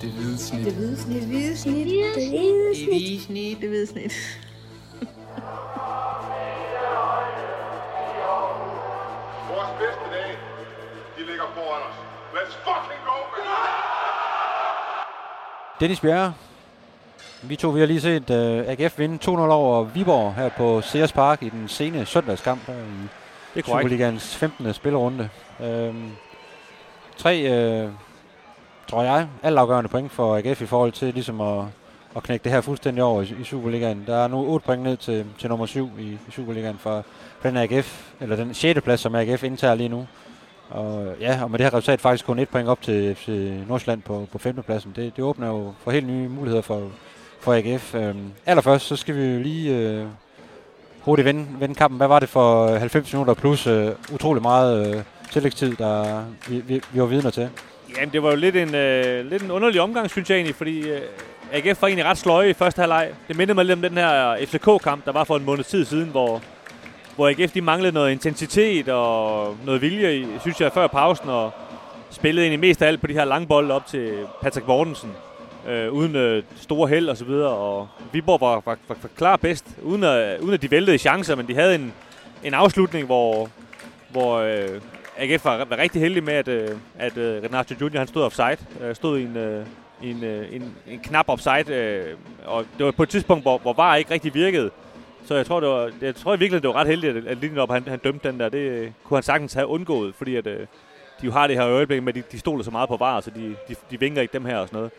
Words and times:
Det 0.00 0.10
hvide 0.10 0.38
snit. 0.38 0.64
Det 0.64 0.72
hvide 0.74 0.96
snit. 0.96 1.20
Det 1.20 1.28
hvide 1.28 1.56
snit. 1.56 1.86
Det 1.86 1.86
hvide 1.86 2.14
Det 2.14 2.28
hvide 2.88 3.20
snit. 3.20 3.60
Det 3.60 3.68
hvide 3.68 3.86
snit. 3.86 4.12
Vores 9.50 9.70
bedste 9.80 10.04
dage, 10.12 10.36
de 11.18 11.22
ligger 11.26 11.44
foran 11.54 11.82
os. 11.88 11.96
Let's 12.34 12.54
fucking 12.64 13.00
go, 13.06 13.16
man! 13.32 13.46
Dennis 15.80 16.00
Bjerre. 16.00 16.34
Vi 17.42 17.56
to 17.56 17.68
vi 17.68 17.80
har 17.80 17.86
lige 17.86 18.00
set 18.00 18.30
uh, 18.30 18.36
AGF 18.68 18.98
vinde 18.98 19.18
2-0 19.24 19.28
over 19.30 19.84
Viborg 19.84 20.34
her 20.34 20.48
på 20.48 20.80
Sears 20.80 21.12
Park 21.12 21.42
i 21.42 21.48
den 21.48 21.68
sene 21.68 22.06
søndagskamp 22.06 22.66
her 22.66 22.74
i 22.74 22.76
Det 23.54 23.62
er. 23.62 23.62
Superligans 23.64 24.36
15. 24.36 24.74
spillerunde. 24.74 25.28
Øhm, 25.60 26.10
tre, 27.16 27.40
øh, 27.40 27.90
tror 28.88 29.02
jeg, 29.02 29.28
altafgørende 29.42 29.88
point 29.88 30.12
for 30.12 30.36
AGF 30.36 30.62
i 30.62 30.66
forhold 30.66 30.92
til 30.92 31.14
ligesom 31.14 31.40
at, 31.40 31.64
at 32.16 32.22
knække 32.22 32.44
det 32.44 32.52
her 32.52 32.60
fuldstændig 32.60 33.04
over 33.04 33.22
i, 33.22 33.34
i 33.40 33.44
Superligaen. 33.44 34.04
Der 34.06 34.16
er 34.16 34.28
nu 34.28 34.46
8 34.46 34.66
point 34.66 34.82
ned 34.82 34.96
til, 34.96 35.26
til 35.38 35.48
nummer 35.48 35.66
7 35.66 35.90
i, 35.98 36.02
i 36.02 36.30
Superligaen 36.30 36.78
for, 36.78 37.04
for 37.40 37.48
den 37.48 37.56
AGF, 37.56 38.10
eller 38.20 38.36
den 38.36 38.54
6. 38.54 38.80
plads, 38.80 39.00
som 39.00 39.14
AGF 39.14 39.44
indtager 39.44 39.74
lige 39.74 39.88
nu. 39.88 40.06
Og 40.70 41.14
ja, 41.20 41.42
og 41.42 41.50
med 41.50 41.58
det 41.58 41.66
her 41.66 41.74
resultat 41.74 42.00
faktisk 42.00 42.26
kun 42.26 42.38
et 42.38 42.48
point 42.48 42.68
op 42.68 42.82
til 42.82 43.14
FC 43.14 43.28
Nordsjælland 43.68 44.02
på, 44.02 44.26
på 44.32 44.38
5. 44.38 44.62
pladsen. 44.62 44.92
Det, 44.96 45.16
det 45.16 45.24
åbner 45.24 45.46
jo 45.46 45.72
for 45.78 45.90
helt 45.90 46.06
nye 46.06 46.28
muligheder 46.28 46.62
for, 46.62 46.90
for 47.40 47.54
AGF. 47.54 47.94
Øhm, 47.94 48.32
allerførst, 48.46 48.86
så 48.86 48.96
skal 48.96 49.16
vi 49.16 49.24
jo 49.24 49.40
lige 49.40 49.76
øh, 49.76 50.06
hurtigt 51.00 51.24
vende, 51.24 51.46
vende 51.58 51.74
kampen. 51.74 51.96
Hvad 51.96 52.08
var 52.08 52.18
det 52.18 52.28
for 52.28 52.76
90 52.76 53.12
minutter 53.12 53.34
plus 53.34 53.66
øh, 53.66 53.92
utrolig 54.12 54.42
meget 54.42 54.96
øh, 54.96 55.02
tillægstid, 55.32 55.76
der 55.76 56.24
vi, 56.48 56.60
vi, 56.60 56.80
vi 56.92 57.00
var 57.00 57.06
vidner 57.06 57.30
til? 57.30 57.50
Jamen, 57.96 58.12
det 58.12 58.22
var 58.22 58.30
jo 58.30 58.36
lidt 58.36 58.56
en, 58.56 58.74
øh, 58.74 59.30
lidt 59.30 59.42
en 59.42 59.50
underlig 59.50 59.80
omgang, 59.80 60.10
synes 60.10 60.30
jeg 60.30 60.36
egentlig, 60.36 60.54
fordi 60.56 60.90
øh, 60.90 61.00
AGF 61.52 61.82
var 61.82 61.88
egentlig 61.88 62.04
ret 62.04 62.18
sløje 62.18 62.50
i 62.50 62.52
første 62.52 62.80
halvleg. 62.80 63.10
Det 63.28 63.36
mindede 63.36 63.54
mig 63.54 63.64
lidt 63.64 63.76
om 63.76 63.82
den 63.82 63.98
her 63.98 64.30
øh, 64.30 64.46
FCK-kamp, 64.46 65.04
der 65.04 65.12
var 65.12 65.24
for 65.24 65.36
en 65.36 65.44
måned 65.44 65.64
tid 65.64 65.84
siden, 65.84 66.08
hvor, 66.08 66.42
hvor 67.16 67.28
AGF 67.28 67.52
de 67.52 67.60
manglede 67.60 67.92
noget 67.92 68.12
intensitet 68.12 68.88
og 68.88 69.56
noget 69.64 69.82
vilje, 69.82 70.16
i, 70.16 70.26
synes 70.40 70.60
jeg, 70.60 70.72
før 70.72 70.86
pausen, 70.86 71.28
og 71.28 71.50
spillede 72.10 72.46
egentlig 72.46 72.60
mest 72.60 72.82
af 72.82 72.86
alt 72.86 73.00
på 73.00 73.06
de 73.06 73.12
her 73.12 73.24
lange 73.24 73.46
bolde 73.46 73.74
op 73.74 73.86
til 73.86 74.12
Patrick 74.42 74.66
Mortensen, 74.66 75.10
øh, 75.68 75.92
uden 75.92 76.16
øh, 76.16 76.42
store 76.56 76.88
held 76.88 77.08
og 77.08 77.16
så 77.16 77.24
videre, 77.24 77.50
og 77.50 77.88
Viborg 78.12 78.40
var, 78.40 78.54
var, 78.54 78.60
var, 78.64 78.96
var 79.02 79.10
klar 79.16 79.36
bedst, 79.36 79.64
uden 79.82 80.04
at, 80.04 80.40
uden 80.40 80.54
at 80.54 80.62
de 80.62 80.70
væltede 80.70 80.98
chancer, 80.98 81.34
men 81.34 81.48
de 81.48 81.54
havde 81.54 81.74
en, 81.74 81.92
en 82.44 82.54
afslutning, 82.54 83.06
hvor, 83.06 83.48
hvor 84.08 84.38
øh, 84.38 84.80
AGF 85.18 85.44
var, 85.44 85.64
var 85.64 85.78
rigtig 85.78 86.02
heldig 86.02 86.24
med, 86.24 86.34
at, 86.34 86.48
øh, 86.48 86.70
at 86.98 87.16
øh, 87.16 87.42
Renato 87.42 87.74
Junior 87.80 87.98
han 87.98 88.08
stod 88.08 88.22
offside. 88.22 88.56
Øh, 88.80 88.94
stod 88.94 89.18
i 89.18 89.22
en, 89.22 89.36
øh, 89.36 89.66
en, 90.02 90.24
øh, 90.24 90.54
en, 90.54 90.74
en 90.86 90.98
knap 90.98 91.28
offside, 91.28 91.74
øh, 91.74 92.16
og 92.44 92.64
det 92.78 92.86
var 92.86 92.92
på 92.92 93.02
et 93.02 93.08
tidspunkt, 93.08 93.44
hvor, 93.44 93.58
hvor 93.58 93.72
VAR 93.72 93.96
ikke 93.96 94.10
rigtig 94.10 94.34
virkede. 94.34 94.70
Så 95.24 95.34
jeg 95.34 95.46
tror, 95.46 95.60
det 95.60 95.68
var, 95.68 95.90
jeg 96.00 96.14
tror 96.14 96.34
i 96.34 96.38
virkeligheden, 96.38 96.62
det 96.62 96.68
var 96.68 96.80
ret 96.80 96.86
heldigt, 96.86 97.16
at, 97.16 97.44
at 97.44 97.58
op, 97.58 97.70
han, 97.70 97.88
han 97.88 97.98
dømte 97.98 98.28
den 98.28 98.40
der. 98.40 98.48
Det 98.48 98.58
øh, 98.58 98.90
kunne 99.04 99.16
han 99.16 99.22
sagtens 99.22 99.54
have 99.54 99.66
undgået, 99.66 100.14
fordi 100.14 100.36
at, 100.36 100.46
øh, 100.46 100.60
de 101.20 101.26
jo 101.26 101.32
har 101.32 101.46
det 101.46 101.56
her 101.56 101.66
øjeblik 101.66 102.02
med, 102.02 102.08
at 102.08 102.14
de, 102.14 102.22
de 102.32 102.38
stoler 102.38 102.64
så 102.64 102.70
meget 102.70 102.88
på 102.88 102.96
VAR, 102.96 103.20
så 103.20 103.30
de, 103.30 103.56
de, 103.68 103.74
de 103.90 104.00
vinker 104.00 104.22
ikke 104.22 104.32
dem 104.32 104.44
her 104.44 104.56
og 104.56 104.68
sådan 104.68 104.76
noget. 104.76 104.92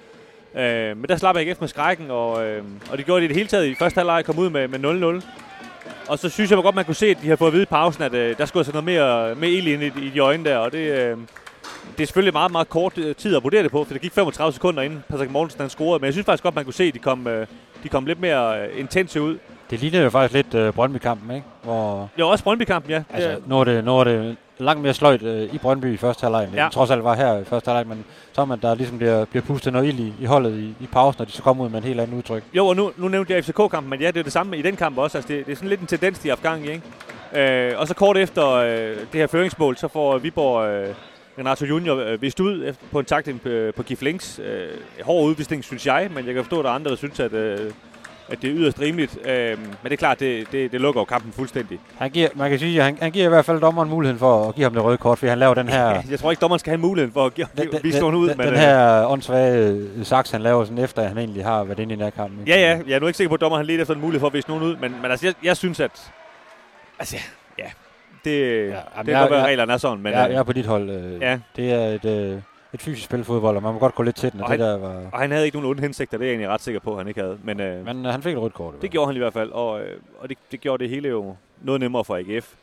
Øh, 0.55 0.97
men 0.97 1.09
der 1.09 1.15
slap 1.15 1.35
AGF 1.35 1.59
med 1.59 1.67
skrækken, 1.67 2.11
og, 2.11 2.45
øh, 2.45 2.63
og 2.91 2.97
det 2.97 3.05
gjorde 3.05 3.21
de 3.21 3.25
i 3.25 3.27
det 3.27 3.35
hele 3.35 3.49
taget 3.49 3.65
i 3.65 3.75
første 3.75 3.97
halvleg 3.99 4.25
kom 4.25 4.39
ud 4.39 4.49
med, 4.49 4.67
med 4.67 5.19
0-0. 5.21 5.46
Og 6.08 6.19
så 6.19 6.30
synes 6.30 6.52
jeg 6.52 6.59
godt, 6.63 6.75
man 6.75 6.86
kunne 6.86 6.95
se, 6.95 7.05
at 7.05 7.17
de 7.22 7.30
har 7.30 7.36
fået 7.36 7.47
at 7.50 7.53
vide 7.53 7.63
i 7.63 7.66
pausen, 7.66 8.03
at 8.03 8.13
øh, 8.13 8.38
der 8.38 8.45
skulle 8.45 8.61
altså 8.61 8.72
noget 8.72 8.86
mere, 8.86 9.36
mere 9.36 9.52
ild 9.52 9.67
ind 9.67 9.83
i, 9.83 10.05
i 10.05 10.09
de 10.09 10.19
øjne 10.19 10.45
der. 10.45 10.58
Og 10.58 10.72
det, 10.72 10.77
øh, 10.77 11.17
det 11.97 12.03
er 12.03 12.08
selvfølgelig 12.08 12.33
meget, 12.33 12.52
meget 12.52 12.69
kort 12.69 12.97
øh, 12.97 13.16
tid 13.16 13.36
at 13.36 13.44
vurdere 13.44 13.64
det 13.64 13.72
på, 13.72 13.83
for 13.83 13.94
det 13.94 14.02
gik 14.02 14.11
35 14.14 14.53
sekunder 14.53 14.81
inden 14.81 15.03
Patrick 15.09 15.31
Mortensen 15.31 15.61
han 15.61 15.69
scorede. 15.69 15.99
Men 16.02 16.05
jeg 16.05 16.14
synes 16.14 16.25
faktisk 16.25 16.44
godt, 16.44 16.55
man 16.55 16.64
kunne 16.64 16.73
se, 16.73 16.83
at 16.83 16.94
de 16.94 16.99
kom, 16.99 17.27
øh, 17.27 17.47
de 17.83 17.89
kom 17.89 18.05
lidt 18.05 18.19
mere 18.22 18.59
øh, 18.61 18.80
intense 18.80 19.22
ud. 19.22 19.38
Det 19.69 19.80
ligner 19.80 20.02
jo 20.02 20.09
faktisk 20.09 20.33
lidt 20.33 20.53
øh, 20.53 20.73
Brøndby-kampen, 20.73 21.36
ikke? 21.36 21.48
Hvor, 21.64 22.10
Det 22.15 22.23
var 22.26 22.30
også 22.31 22.43
Brøndby-kampen, 22.43 22.92
ja. 22.92 23.04
altså, 23.14 23.30
Det- 23.30 23.48
nu, 23.48 23.60
er 23.60 23.64
det, 23.64 23.83
nu 23.86 23.99
er 23.99 24.04
det 24.04 24.36
langt 24.59 24.81
mere 24.81 24.93
sløjt 24.93 25.23
øh, 25.23 25.53
i 25.53 25.57
Brøndby 25.57 25.93
i 25.93 25.97
første 25.97 26.21
halvleg, 26.23 26.49
Ja. 26.55 26.69
trods 26.71 26.91
alt 26.91 27.03
var 27.03 27.15
her 27.15 27.37
i 27.39 27.43
første 27.43 27.71
halvleg, 27.71 27.87
men 27.87 28.05
så 28.33 28.45
man, 28.45 28.59
der 28.61 28.75
ligesom 28.75 28.97
bliver, 28.97 29.25
bliver 29.25 29.43
pustet 29.43 29.73
noget 29.73 29.87
ild 29.87 29.99
i, 29.99 30.13
i 30.19 30.25
holdet 30.25 30.59
i, 30.59 30.75
i 30.83 30.87
pausen, 30.91 31.21
og 31.21 31.27
de 31.27 31.31
så 31.31 31.41
kommer 31.43 31.65
ud 31.65 31.69
med 31.69 31.77
en 31.77 31.83
helt 31.83 31.99
anden 31.99 32.17
udtryk. 32.17 32.43
Jo, 32.53 32.67
og 32.67 32.75
nu, 32.75 32.91
nu 32.97 33.07
nævnte 33.07 33.33
jeg 33.33 33.43
FCK-kampen, 33.45 33.89
men 33.89 33.99
ja, 34.01 34.07
det 34.07 34.17
er 34.19 34.23
det 34.23 34.33
samme 34.33 34.57
i 34.57 34.61
den 34.61 34.75
kamp 34.75 34.97
også. 34.97 35.17
Altså, 35.17 35.33
det, 35.33 35.45
det 35.45 35.51
er 35.51 35.55
sådan 35.55 35.69
lidt 35.69 35.81
en 35.81 35.87
tendens, 35.87 36.19
de 36.19 36.27
har 36.29 36.35
haft 36.35 36.43
gang 36.43 36.65
i, 36.65 36.71
ikke? 36.71 37.71
Øh, 37.71 37.79
og 37.79 37.87
så 37.87 37.93
kort 37.93 38.17
efter 38.17 38.47
øh, 38.51 38.69
det 38.95 39.13
her 39.13 39.27
føringsmål, 39.27 39.77
så 39.77 39.87
får 39.87 40.17
Viborg 40.17 40.67
øh, 40.69 40.93
Renato 41.39 41.65
Junior 41.65 41.95
øh, 41.95 42.21
vist 42.21 42.39
ud 42.39 42.65
efter, 42.65 42.85
på 42.91 42.99
en 42.99 43.05
takling 43.05 43.41
på, 43.41 43.49
på 43.75 43.83
Gif 43.83 44.01
Links. 44.01 44.39
Øh, 44.39 44.67
hård 45.03 45.25
udvisning, 45.25 45.63
synes 45.63 45.85
jeg, 45.85 46.09
men 46.15 46.25
jeg 46.25 46.33
kan 46.33 46.43
forstå, 46.43 46.59
at 46.59 46.63
der 46.65 46.69
er 46.71 46.75
andre, 46.75 46.91
der 46.91 46.97
synes, 46.97 47.19
at, 47.19 47.33
øh, 47.33 47.71
at 48.30 48.42
det 48.42 48.49
er 48.49 48.55
yderst 48.55 48.80
rimeligt. 48.82 49.17
Øh, 49.27 49.58
men 49.60 49.67
det 49.83 49.92
er 49.92 49.95
klart, 49.98 50.20
det, 50.20 50.52
det, 50.52 50.71
det 50.71 50.82
lukker 50.82 51.02
jo 51.02 51.05
kampen 51.05 51.32
fuldstændig. 51.32 51.80
Han 51.98 52.11
giver, 52.11 52.30
man 52.36 52.49
kan 52.49 52.60
sige, 52.60 52.80
at 52.80 52.86
han, 52.86 52.98
han 53.02 53.11
giver 53.11 53.26
i 53.26 53.30
hvert 53.30 53.45
fald 53.45 53.61
dommeren 53.61 53.89
muligheden 53.89 54.20
for 54.20 54.49
at 54.49 54.55
give 54.55 54.64
ham 54.64 54.73
det 54.73 54.83
røde 54.83 54.98
kort, 54.98 55.17
fordi 55.17 55.30
han 55.30 55.38
laver 55.39 55.54
den 55.54 55.70
her... 55.70 56.02
Jeg 56.11 56.20
tror 56.20 56.32
ikke, 56.32 56.42
dommeren 56.42 56.60
skal 56.60 56.71
have 56.71 56.77
muligheden 56.82 57.14
for 57.14 57.26
at 57.26 57.33
give, 57.33 57.48
den, 57.58 57.71
den, 57.71 57.80
vise 57.83 57.99
nogen 57.99 58.16
ud. 58.16 58.30
den, 58.30 58.37
men, 58.37 58.48
den 58.48 58.54
øh, 58.55 58.60
her 58.60 59.05
åndssvage 59.05 59.67
øh, 59.67 60.05
saks, 60.05 60.32
han 60.32 60.42
laver 60.42 60.64
sådan 60.66 60.77
efter, 60.83 61.02
at 61.02 61.08
han 61.08 61.17
egentlig 61.17 61.43
har 61.45 61.64
været 61.64 61.80
inde 61.80 61.93
i 61.93 61.95
den 61.98 62.04
her 62.04 62.10
kamp. 62.11 62.39
ikke? 62.39 62.52
Ja, 62.52 62.71
ja. 62.71 62.80
Jeg 62.87 62.95
er 62.95 62.99
nu 62.99 63.08
ikke 63.08 63.17
sikker 63.17 63.30
på, 63.30 63.36
at 63.36 63.42
dommeren 63.42 63.60
har 63.66 63.67
let 63.67 63.82
efter 63.82 63.93
en 63.93 64.02
mulighed 64.02 64.20
for 64.20 64.27
at 64.27 64.33
vise 64.33 64.48
nogen 64.48 64.64
ud. 64.64 64.76
Men, 64.76 64.95
men 65.02 65.11
altså, 65.11 65.26
jeg, 65.26 65.33
jeg 65.43 65.58
synes, 65.58 65.80
at... 65.80 66.11
Altså, 66.99 67.16
ja. 67.60 67.64
Det, 68.26 68.32
ja, 68.32 68.66
det 68.66 68.71
jeg- 68.71 69.05
kan 69.05 69.14
godt 69.20 69.32
være, 69.32 69.39
at 69.39 69.45
reglerne 69.45 69.73
er 69.73 69.77
sådan. 69.77 70.04
Men, 70.04 70.14
jeg, 70.14 70.26
øh, 70.27 70.33
jeg 70.33 70.39
er 70.39 70.43
på 70.43 70.54
dit 70.54 70.66
hold. 70.66 70.89
Øh, 70.89 71.21
Ja. 71.21 71.39
Det 71.55 71.71
er 71.73 71.80
et, 71.86 72.05
øh, 72.05 72.42
et 72.73 72.82
fysisk 72.82 73.05
spil 73.05 73.23
fodbold, 73.23 73.55
og 73.58 73.64
man 73.64 73.73
må 73.73 73.80
godt 73.80 73.95
gå 73.95 74.04
lidt 74.04 74.16
til 74.16 74.32
den, 74.32 74.39
og, 74.39 74.45
Og 74.48 74.58
det 74.58 74.66
han- 74.66 74.70
der 74.70 74.78
var... 74.88 75.10
Og 75.11 75.20
han 75.20 75.32
havde 75.32 75.45
ikke 75.45 75.58
nogen 75.58 75.70
onde 75.70 75.82
hensigter, 75.82 76.17
det 76.17 76.23
er 76.26 76.28
jeg 76.28 76.32
egentlig 76.33 76.50
ret 76.50 76.61
sikker 76.61 76.80
på, 76.80 76.92
at 76.92 76.98
han 76.98 77.08
ikke 77.08 77.22
havde. 77.22 77.38
Men, 77.44 77.60
øh, 77.60 77.86
Men 77.86 78.05
øh, 78.05 78.11
han 78.11 78.22
fik 78.22 78.33
et 78.33 78.42
rødt 78.42 78.54
kort. 78.54 78.82
det 78.82 78.92
gjorde 78.92 79.08
han 79.08 79.16
i 79.16 79.20
hvert 79.20 79.33
fald, 79.33 79.52
og, 79.52 79.82
øh, 79.82 79.98
og 80.20 80.30
det, 80.30 80.38
det 80.52 80.61
gjorde 80.61 80.83
det 80.83 80.89
hele 80.89 81.10
jo 81.10 81.36
noget 81.61 81.82
nemmere 81.82 82.04
for 82.05 82.16
AGF. 82.16 82.54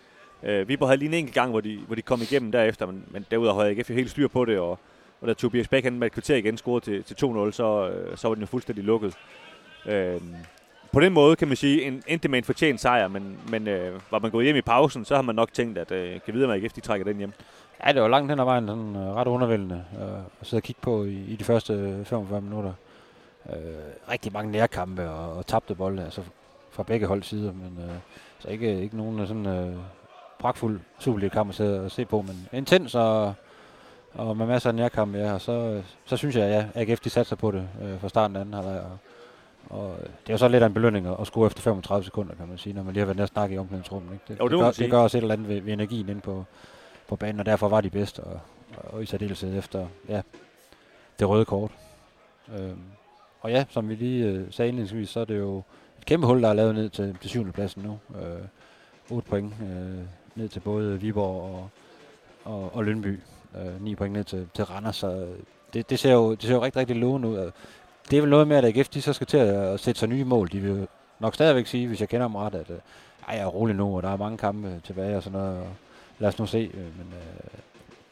Øh, 0.43 0.69
Viborg 0.69 0.89
havde 0.89 0.99
lige 0.99 1.09
en 1.09 1.15
enkelt 1.15 1.35
gang, 1.35 1.51
hvor 1.51 1.61
de, 1.61 1.79
hvor 1.87 1.95
de 1.97 2.03
kom 2.03 2.23
igennem 2.23 2.53
derefter, 2.53 2.87
men, 2.87 3.05
men 3.11 3.27
derudover 3.31 3.63
havde 3.63 3.71
AGF 3.79 3.91
jo 3.91 3.95
helt 3.95 4.11
styr 4.11 4.29
på 4.29 4.45
det, 4.45 4.59
og, 4.59 4.79
og 5.21 5.29
da 5.29 5.33
Tobias 5.35 5.69
Bæk 5.69 5.85
han 5.85 5.99
med 5.99 6.07
et 6.07 6.13
kvarter 6.13 6.37
igen 6.37 6.57
scorede 6.57 6.85
til, 6.85 7.03
til 7.05 7.15
2-0, 7.15 7.53
så, 7.53 7.89
øh, 7.89 8.17
så 8.17 8.29
var 8.29 8.35
den 8.35 8.43
jo 8.43 8.47
fuldstændig 8.47 8.85
lukket. 8.85 9.15
Øh, 9.87 10.21
på 10.93 11.01
den 11.01 11.13
måde 11.13 11.37
kan 11.37 11.49
man 11.49 11.57
sige, 11.57 11.83
en, 11.83 12.03
endte 12.07 12.29
med 12.29 12.39
en 12.39 12.45
fortjent 12.45 12.81
sejr, 12.81 13.09
men, 13.09 13.39
men 13.49 13.69
øh, 13.69 14.01
var 14.11 14.19
man 14.19 14.31
gået 14.31 14.45
hjem 14.45 14.57
i 14.57 14.61
pausen, 14.61 15.05
så 15.05 15.15
har 15.15 15.23
man 15.23 15.35
nok 15.35 15.53
tænkt, 15.53 15.79
at 15.79 15.91
øh, 15.91 16.21
kan 16.25 16.35
vide, 16.35 16.45
om 16.45 16.51
AGF 16.51 16.73
de 16.73 16.81
trækker 16.81 17.05
den 17.05 17.17
hjem. 17.17 17.33
Ja, 17.87 17.93
det 17.93 18.03
var 18.03 18.09
langt 18.09 18.31
hen 18.31 18.41
ad 18.41 18.45
vejen 18.45 18.67
sådan, 18.69 18.97
øh, 18.97 19.15
ret 19.15 19.27
undervældende 19.27 19.85
øh, 20.01 20.19
at 20.41 20.47
sidde 20.47 20.59
og 20.59 20.63
kigge 20.63 20.81
på 20.81 21.05
i, 21.05 21.25
i 21.29 21.37
de 21.37 21.45
første 21.45 21.73
øh, 21.73 22.05
45 22.05 22.41
minutter. 22.41 22.73
Øh, 23.51 23.57
rigtig 24.11 24.33
mange 24.33 24.53
nærkampe 24.53 25.11
og, 25.11 25.33
og 25.37 25.47
tabte 25.47 25.75
bolde, 25.75 26.05
altså 26.05 26.23
fra 26.71 26.83
begge 26.83 27.07
hold 27.07 27.23
sider, 27.23 27.53
men 27.53 27.79
øh, 27.85 27.95
så 28.39 28.49
ikke, 28.49 28.81
ikke 28.83 28.97
nogen 28.97 29.21
øh, 29.21 29.29
sådan 29.29 29.47
øh, 29.47 29.77
pragtfuld 30.39 30.81
Superliga-kamp 30.99 31.49
at 31.49 31.55
sidde 31.55 31.85
og 31.85 31.91
se 31.91 32.05
på, 32.05 32.23
men 32.23 32.49
intens 32.53 32.95
og, 32.95 33.35
og 34.15 34.37
med 34.37 34.47
masser 34.47 34.69
af 34.71 34.75
nærkampe, 34.75 35.19
ja, 35.19 35.33
og 35.33 35.41
så, 35.41 35.53
øh, 35.53 35.83
så 36.05 36.17
synes 36.17 36.37
jeg, 36.37 36.71
ja, 36.75 36.81
AGF 36.81 37.01
de 37.01 37.11
satser 37.11 37.37
på 37.37 37.51
det 37.51 37.69
øh, 37.83 38.01
fra 38.01 38.09
starten 38.09 38.37
af 38.37 38.41
anden 38.41 38.55
halvleg, 38.55 38.81
og, 38.81 38.99
og 39.79 39.91
øh, 39.93 40.03
det 40.03 40.29
er 40.29 40.33
jo 40.35 40.39
så 40.39 40.49
lidt 40.49 40.63
af 40.63 40.67
en 40.67 40.75
belønning 40.75 41.07
at, 41.07 41.17
at 41.21 41.27
score 41.27 41.47
efter 41.47 41.63
35 41.63 42.05
sekunder, 42.05 42.35
kan 42.35 42.49
man 42.49 42.59
sige, 42.59 42.73
når 42.73 42.83
man 42.83 42.93
lige 42.95 43.01
har 43.01 43.07
været 43.07 43.17
nede 43.17 43.25
og 43.25 43.29
snakke 43.29 43.55
i 43.55 43.59
omklædningsrummet. 43.59 44.13
Ikke? 44.13 44.25
Det, 44.29 44.41
Jo, 44.41 44.45
det 44.45 44.51
det, 44.51 44.61
gør, 44.61 44.71
det 44.71 44.91
gør 44.91 44.99
også 44.99 45.19
et 45.19 45.23
eller 45.23 45.35
andet 45.35 45.49
ved, 45.49 45.61
ved 45.61 45.73
energien 45.73 46.09
inde 46.09 46.21
på, 46.21 46.45
på 47.09 47.17
banen, 47.17 47.41
og 47.41 47.47
derfor 47.47 47.69
var 47.69 47.81
de 47.81 47.91
bedst, 47.91 48.19
og, 48.19 48.41
og 48.77 49.03
i 49.03 49.07
særdeleshed 49.07 49.59
efter 49.59 49.87
ja, 50.09 50.23
det 51.19 51.29
røde 51.29 51.45
kort. 51.45 51.71
Øhm, 52.59 52.83
og 53.41 53.51
ja, 53.51 53.65
som 53.71 53.89
vi 53.89 53.95
lige 53.95 54.27
øh, 54.27 54.47
sagde 54.51 54.69
indledningsvis, 54.69 55.09
så 55.09 55.21
er 55.21 55.25
det 55.25 55.39
jo 55.39 55.63
et 55.99 56.07
kæmpe 56.07 56.27
hul, 56.27 56.43
der 56.43 56.49
er 56.49 56.55
lavet 56.55 56.75
ned 56.75 56.91
til, 56.91 57.17
til 57.21 57.31
syvende 57.31 57.53
pladsen 57.53 57.83
nu. 57.83 57.99
Øh, 58.21 58.45
8 59.11 59.29
point 59.29 59.55
øh, 59.63 60.05
ned 60.35 60.49
til 60.49 60.61
både 60.61 61.01
Viborg 61.01 61.43
og, 61.43 61.71
og, 62.45 62.75
og 62.75 62.85
Lønby. 62.85 63.21
Øh, 63.57 63.83
9 63.83 63.95
point 63.95 64.13
ned 64.13 64.25
til, 64.25 64.49
til 64.55 64.65
Randers, 64.65 64.97
så 64.97 65.27
det, 65.75 65.91
det, 65.91 65.99
ser 65.99 66.13
jo, 66.13 66.31
det 66.31 66.43
ser 66.43 66.55
jo 66.55 66.63
rigtig, 66.63 66.81
rigtig 66.81 66.97
lovende 66.97 67.29
ud. 67.29 67.51
Det 68.11 68.17
er 68.17 68.21
vel 68.21 68.31
noget 68.31 68.49
med, 68.49 68.57
at 68.57 68.65
AGF 68.65 68.89
de 68.89 69.03
så 69.03 69.13
skal 69.13 69.27
til 69.27 69.37
at 69.37 69.81
sætte 69.81 69.99
sig 69.99 70.09
nye 70.09 70.25
mål. 70.25 70.53
De 70.53 70.61
vil 70.61 70.89
nok 71.19 71.35
stadigvæk 71.35 71.67
sige, 71.67 71.89
hvis 71.89 72.01
jeg 72.01 72.09
kender 72.09 72.27
dem 72.29 72.37
ret, 72.37 72.55
at 72.55 72.71
øh, 72.71 72.77
ej, 73.29 73.35
jeg 73.35 73.43
er 73.43 73.47
rolig 73.47 73.77
nu, 73.77 73.97
og 73.97 74.03
der 74.03 74.09
er 74.09 74.17
mange 74.17 74.39
kampe 74.39 74.81
tilbage 74.85 75.17
og 75.17 75.23
sådan 75.23 75.39
noget. 75.39 75.59
Og 75.59 75.69
lad 76.19 76.29
os 76.29 76.39
nu 76.39 76.47
se. 76.47 76.71
Øh, 76.75 76.81
men, 76.81 77.13
øh, 77.13 77.61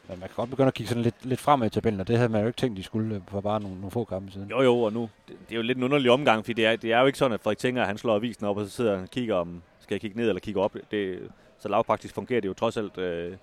men 0.09 0.19
man 0.19 0.29
kan 0.29 0.35
godt 0.35 0.49
begynde 0.49 0.67
at 0.67 0.73
kigge 0.73 0.89
sådan 0.89 1.03
lidt, 1.03 1.25
lidt 1.25 1.39
fremad 1.39 1.67
i 1.67 1.69
tabellen, 1.69 2.01
og 2.01 2.07
det 2.07 2.17
havde 2.17 2.29
man 2.29 2.41
jo 2.41 2.47
ikke 2.47 2.57
tænkt, 2.57 2.77
de 2.77 2.83
skulle 2.83 3.15
øh, 3.15 3.21
for 3.27 3.41
bare 3.41 3.59
nogle, 3.59 3.75
nogle 3.75 3.91
få 3.91 4.03
kampe 4.03 4.31
siden. 4.31 4.49
Jo, 4.49 4.61
jo, 4.61 4.79
og 4.79 4.93
nu, 4.93 5.09
det, 5.27 5.35
det 5.49 5.51
er 5.51 5.55
jo 5.55 5.61
lidt 5.61 5.77
en 5.77 5.83
underlig 5.83 6.11
omgang, 6.11 6.45
fordi 6.45 6.53
det 6.53 6.65
er, 6.65 6.75
det 6.75 6.91
er 6.91 6.99
jo 6.99 7.05
ikke 7.05 7.17
sådan, 7.17 7.33
at 7.33 7.41
Frederik 7.41 7.57
Tinger, 7.57 7.85
han 7.85 7.97
slår 7.97 8.15
avisen 8.15 8.45
op, 8.45 8.57
og 8.57 8.65
så 8.65 8.71
sidder 8.71 8.93
han 8.93 9.03
og 9.03 9.09
kigger 9.09 9.35
om, 9.35 9.61
skal 9.79 9.95
jeg 9.95 10.01
kigge 10.01 10.17
ned 10.17 10.29
eller 10.29 10.39
kigge 10.39 10.61
op. 10.61 10.75
Det, 10.91 11.19
så 11.59 11.69
lavpraktisk 11.69 12.15
fungerer 12.15 12.41
det 12.41 12.47
jo 12.47 12.53
trods 12.53 12.77
alt 12.77 12.97
øh, 12.97 13.37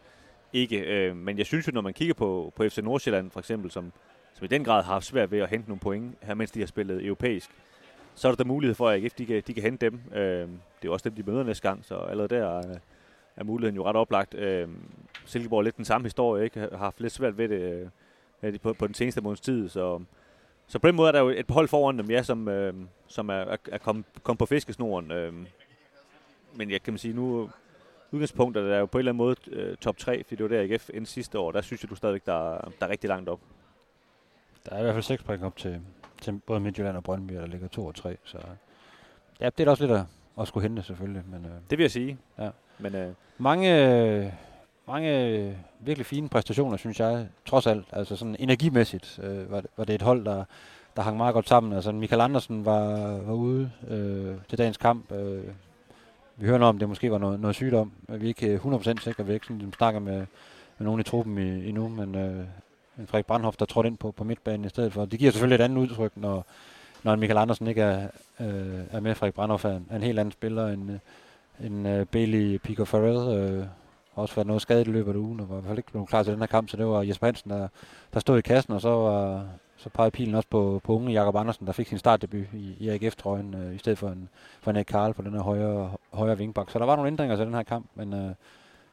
ikke. 0.52 0.78
Øh, 0.78 1.16
men 1.16 1.38
jeg 1.38 1.46
synes 1.46 1.66
jo, 1.66 1.72
når 1.72 1.80
man 1.80 1.92
kigger 1.92 2.14
på, 2.14 2.52
på 2.56 2.68
FC 2.68 2.78
Nordsjælland 2.78 3.30
for 3.30 3.40
eksempel, 3.40 3.70
som, 3.70 3.92
som 4.34 4.44
i 4.44 4.48
den 4.48 4.64
grad 4.64 4.82
har 4.82 4.92
haft 4.92 5.06
svært 5.06 5.30
ved 5.30 5.38
at 5.38 5.48
hente 5.48 5.68
nogle 5.68 5.80
point, 5.80 6.14
her 6.22 6.34
mens 6.34 6.50
de 6.50 6.60
har 6.60 6.66
spillet 6.66 7.04
europæisk, 7.04 7.50
så 8.14 8.28
er 8.28 8.32
der 8.32 8.36
da 8.36 8.48
mulighed 8.48 8.74
for, 8.74 8.88
at 8.88 9.04
AGF 9.04 9.14
de 9.14 9.26
kan, 9.26 9.42
de 9.46 9.54
kan 9.54 9.62
hente 9.62 9.86
dem. 9.86 10.00
Øh, 10.14 10.20
det 10.20 10.48
er 10.82 10.84
jo 10.84 10.92
også 10.92 11.08
dem, 11.08 11.24
de 11.24 11.30
møder 11.30 11.42
næste 11.42 11.68
gang, 11.68 11.84
så 11.84 11.94
allerede 11.94 12.34
der 12.34 12.58
Øh, 12.58 12.76
er 13.37 13.44
muligheden 13.44 13.77
jo 13.77 13.85
ret 13.85 13.97
oplagt. 13.97 14.35
Øh, 14.35 14.69
Silkeborg 15.25 15.59
er 15.59 15.62
lidt 15.62 15.77
den 15.77 15.85
samme 15.85 16.05
historie, 16.05 16.44
ikke? 16.44 16.61
har 16.61 16.77
haft 16.77 17.00
lidt 17.00 17.12
svært 17.12 17.38
ved 17.38 17.49
det 17.49 17.91
øh, 18.43 18.61
på, 18.61 18.73
på 18.73 18.87
den 18.87 18.94
seneste 18.94 19.21
måneds 19.21 19.41
tid, 19.41 19.69
så, 19.69 20.00
så 20.67 20.79
på 20.79 20.87
den 20.87 20.97
måde 20.97 21.09
er 21.09 21.12
der 21.12 21.21
jo 21.21 21.29
et 21.29 21.47
hold 21.49 21.69
foran 21.69 21.99
dem, 21.99 22.11
ja, 22.11 22.23
som, 22.23 22.49
øh, 22.49 22.75
som 23.06 23.29
er, 23.29 23.35
er, 23.35 23.56
er 23.73 23.79
kommet 23.79 24.05
kom 24.23 24.37
på 24.37 24.47
fiskesnoren. 24.47 25.11
Øh, 25.11 25.32
men 26.55 26.71
jeg 26.71 26.82
kan 26.82 26.93
man 26.93 26.99
sige, 26.99 27.15
nu 27.15 27.50
udgangspunktet 28.12 28.73
er 28.73 28.79
jo 28.79 28.87
på 28.87 28.99
en 28.99 29.00
eller 29.00 29.12
anden 29.12 29.19
måde 29.19 29.37
øh, 29.50 29.77
top 29.77 29.97
3, 29.97 30.25
fordi 30.25 30.37
det 30.37 30.50
var 30.50 30.56
der 30.56 30.62
AGF 30.62 30.91
endte 30.94 31.11
sidste 31.11 31.38
år. 31.38 31.53
Der 31.53 31.61
synes 31.61 31.82
jeg, 31.82 31.91
du 31.91 31.94
stadigvæk, 31.94 32.27
der, 32.27 32.73
der 32.81 32.87
er 32.87 32.88
rigtig 32.88 33.09
langt 33.09 33.29
op. 33.29 33.41
Der 34.67 34.73
er 34.73 34.79
i 34.79 34.82
hvert 34.82 34.94
fald 34.94 35.03
seks 35.03 35.23
point 35.23 35.43
op 35.43 35.56
til, 35.56 35.81
til 36.21 36.41
både 36.47 36.61
Midtjylland 36.61 36.97
og 36.97 37.05
Brøndby, 37.05 37.35
der 37.35 37.47
ligger 37.47 37.69
2 37.69 37.87
og 37.87 37.94
3. 37.94 38.17
Så 38.25 38.38
ja, 39.41 39.47
det 39.47 39.61
er 39.61 39.65
da 39.65 39.71
også 39.71 39.87
lidt 39.87 39.97
at, 39.97 40.05
at 40.40 40.48
skulle 40.48 40.69
hente 40.69 40.82
selvfølgelig. 40.82 41.22
Men, 41.31 41.44
øh, 41.44 41.50
Det 41.70 41.78
vil 41.78 41.84
jeg 41.84 41.90
sige. 41.90 42.19
Ja. 42.38 42.50
Men 42.78 42.94
øh, 42.94 43.12
mange, 43.38 44.32
mange 44.87 45.56
virkelig 45.81 46.06
fine 46.06 46.28
præstationer, 46.28 46.76
synes 46.76 47.00
jeg, 47.00 47.26
trods 47.46 47.66
alt. 47.66 47.87
Altså 47.92 48.16
sådan 48.16 48.37
energimæssigt 48.38 49.20
øh, 49.22 49.50
var, 49.50 49.60
det, 49.60 49.70
var 49.76 49.84
det 49.84 49.94
et 49.94 50.02
hold, 50.02 50.25
der, 50.25 50.44
der 50.96 51.02
hang 51.02 51.16
meget 51.16 51.34
godt 51.34 51.48
sammen. 51.48 51.72
Altså 51.72 51.92
Michael 51.92 52.20
Andersen 52.20 52.64
var, 52.64 52.87
var 53.20 53.32
ude 53.32 53.70
øh, 53.88 54.34
til 54.48 54.58
dagens 54.58 54.76
kamp. 54.76 55.12
Øh, 55.12 55.44
vi 56.37 56.46
hører 56.46 56.58
noget 56.58 56.69
om, 56.69 56.78
det 56.78 56.88
måske 56.88 57.10
var 57.10 57.19
noget, 57.19 57.40
noget 57.40 57.56
sygdom. 57.56 57.93
Vi 58.08 58.25
er 58.25 58.28
ikke 58.28 58.60
100% 58.64 59.00
sikre, 59.00 59.26
vi 59.26 59.34
ikke 59.34 59.46
sådan, 59.46 59.72
snakker 59.76 60.00
med, 60.00 60.19
med 60.78 60.84
nogen 60.84 61.00
i 61.00 61.04
truppen 61.04 61.38
i, 61.38 61.69
endnu, 61.69 61.88
men 61.88 62.14
øh, 62.14 62.44
en 62.98 63.06
Frederik 63.06 63.26
Brandhoff, 63.26 63.56
der 63.56 63.64
trådte 63.64 63.86
ind 63.86 63.98
på, 63.98 64.10
på 64.10 64.25
midtbanen 64.25 64.64
i 64.64 64.69
stedet 64.69 64.93
for. 64.93 65.04
Det 65.04 65.19
giver 65.19 65.31
selvfølgelig 65.31 65.54
et 65.54 65.64
andet 65.64 65.78
udtryk, 65.78 66.12
når, 66.16 66.46
når 67.05 67.12
en 67.12 67.20
Michael 67.20 67.38
Andersen 67.38 67.67
ikke 67.67 67.82
er, 67.82 68.08
øh, 68.41 68.81
er 68.91 69.00
med. 69.00 69.14
Frederik 69.14 69.35
Brandhoff 69.35 69.64
er 69.64 69.76
en, 69.76 69.87
er 69.91 69.97
en 69.97 70.02
helt 70.02 70.19
anden 70.19 70.32
spiller 70.32 70.69
end, 70.69 70.91
øh, 70.91 71.67
end 71.67 71.88
øh, 71.88 72.06
Bailey 72.06 72.58
Pico 72.58 72.85
Farrell. 72.85 73.38
Øh, 73.38 73.67
også 74.14 74.35
været 74.35 74.47
noget 74.47 74.62
skadet 74.62 74.87
i 74.87 74.91
løbet 74.91 75.12
af 75.12 75.17
ugen, 75.17 75.41
og 75.41 75.49
var 75.49 75.56
i 75.56 75.61
hvert 75.61 75.69
fald 75.69 75.79
ikke 75.79 75.91
blevet 75.91 76.08
klar 76.08 76.23
til 76.23 76.32
den 76.32 76.41
her 76.41 76.47
kamp, 76.47 76.69
så 76.69 76.76
det 76.76 76.87
var 76.87 77.02
Jesper 77.02 77.26
Hansen, 77.26 77.50
der, 77.50 77.69
der 78.14 78.20
stod 78.20 78.38
i 78.38 78.41
kassen, 78.41 78.75
og 78.75 78.81
så 78.81 78.88
var, 78.88 79.44
så 79.76 79.88
pegede 79.88 80.11
pilen 80.11 80.35
også 80.35 80.49
på, 80.49 80.81
på 80.85 80.94
unge 80.94 81.12
Jakob 81.12 81.37
Andersen, 81.37 81.67
der 81.67 81.73
fik 81.73 81.88
sin 81.88 81.99
startdebut 81.99 82.47
i, 82.55 82.76
i 82.81 82.88
AGF-trøjen, 82.88 83.55
øh, 83.55 83.75
i 83.75 83.79
stedet 83.79 83.99
for 83.99 84.08
en, 84.08 84.29
for 84.61 84.70
en 84.70 84.76
Erik 84.76 84.87
Karl 84.87 85.14
på 85.14 85.23
den 85.23 85.32
her 85.32 85.41
højre, 85.41 85.91
højre 86.12 86.38
vingbak. 86.38 86.70
Så 86.70 86.79
der 86.79 86.85
var 86.85 86.96
nogle 86.96 87.11
ændringer 87.11 87.37
til 87.37 87.46
den 87.46 87.55
her 87.55 87.62
kamp, 87.62 87.87
men 87.94 88.14
øh, 88.14 88.31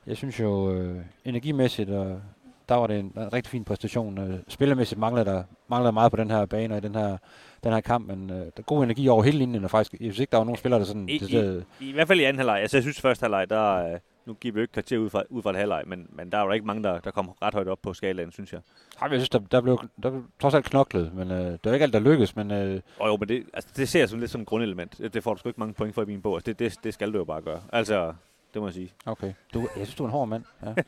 jeg 0.08 0.18
synes 0.18 0.40
jo 0.40 0.72
øh, 0.72 1.02
energimæssigt, 1.26 1.90
og 1.90 2.22
der 2.70 2.76
var 2.76 2.88
det 2.88 3.00
en, 3.00 3.14
en 3.18 3.34
rigtig 3.34 3.52
fin 3.52 3.64
præstation. 3.64 4.18
Øh, 4.18 4.40
spillermæssigt 4.48 5.00
manglede 5.00 5.26
der, 5.26 5.44
manglede 5.68 5.92
meget 5.92 6.12
på 6.12 6.18
den 6.18 6.32
her 6.32 6.46
bane 6.46 6.74
og 6.74 6.78
i 6.78 6.82
den 6.82 6.96
her, 6.96 7.18
den 7.64 7.74
her 7.74 7.82
kamp, 7.82 8.08
men 8.08 8.30
øh, 8.30 8.36
der 8.38 8.52
er 8.58 8.62
god 8.62 8.84
energi 8.84 9.08
over 9.08 9.24
hele 9.24 9.38
linjen, 9.38 9.64
og 9.64 9.70
faktisk, 9.72 9.92
jeg 9.94 10.00
synes 10.00 10.20
ikke, 10.20 10.32
der 10.32 10.38
var 10.38 10.44
nogen 10.46 10.58
spillere, 10.58 10.80
der 10.80 10.86
sådan... 10.86 11.10
I, 11.10 11.12
i, 11.12 11.38
i, 11.80 11.90
I 11.90 11.92
hvert 11.92 12.08
fald 12.08 12.20
i 12.20 12.24
anden 12.24 12.40
halvleg. 12.40 12.62
Altså, 12.62 12.78
jeg 12.78 12.84
synes, 12.84 13.02
første 13.02 13.24
halvleg, 13.24 13.50
der... 13.50 13.94
øh, 13.94 14.00
Nu 14.26 14.34
giver 14.34 14.54
vi 14.54 14.60
jo 14.60 14.62
ikke 14.62 14.72
kvarter 14.74 14.98
ud 14.98 15.10
fra, 15.10 15.24
ud 15.30 15.42
fra 15.42 15.50
et 15.50 15.56
halvleg, 15.56 15.84
men, 15.88 16.08
men 16.10 16.32
der 16.32 16.38
er 16.38 16.46
jo 16.46 16.52
ikke 16.52 16.66
mange, 16.66 16.84
der, 16.84 17.00
der 17.00 17.12
kom 17.12 17.30
ret 17.42 17.54
højt 17.54 17.68
op 17.68 17.80
på 17.82 17.94
skalaen, 17.94 18.32
synes 18.32 18.54
jeg. 18.54 18.62
Ej, 19.02 19.08
men 19.08 19.14
jeg 19.14 19.20
synes, 19.22 19.30
der, 19.30 19.40
der, 19.40 19.62
blev, 19.62 19.80
der 20.04 20.10
blev 20.10 20.24
trods 20.40 20.54
alt 20.54 20.66
knoklet, 20.66 21.14
men 21.14 21.32
øh, 21.32 21.38
det 21.52 21.60
var 21.66 21.74
ikke 21.74 21.84
alt, 21.84 21.94
der 21.94 22.00
lykkedes, 22.00 22.36
men 22.36 22.52
øh, 22.52 22.82
Og 23.00 23.08
jo, 23.08 23.18
men 23.18 23.28
det, 23.30 23.44
altså, 23.54 23.70
det 23.78 23.90
ser 23.90 24.00
jeg 24.00 24.10
sådan 24.10 24.20
lidt 24.20 24.32
som 24.32 24.42
et 24.42 24.48
grundelement. 24.48 24.98
Det, 25.14 25.24
får 25.24 25.34
du 25.34 25.40
sgu 25.40 25.50
ikke 25.50 25.60
mange 25.60 25.74
point 25.74 25.96
for 25.96 26.02
i 26.02 26.06
min 26.06 26.22
bog. 26.22 26.36
Altså, 26.36 26.52
det, 26.54 26.60
det, 26.60 26.76
det 26.84 26.94
skal 26.94 27.14
du 27.14 27.18
jo 27.18 27.24
bare 27.24 27.42
gøre. 27.42 27.62
Altså, 27.74 28.14
det 28.54 28.62
må 28.62 28.68
jeg 28.68 28.74
sige. 28.74 28.92
okay. 29.06 29.34
Du, 29.54 29.60
jeg 29.60 29.86
synes, 29.88 29.96
du 29.96 30.04
er 30.04 30.08
en 30.08 30.12
hård 30.12 30.28
mand. 30.28 30.44
Ja. 30.66 30.74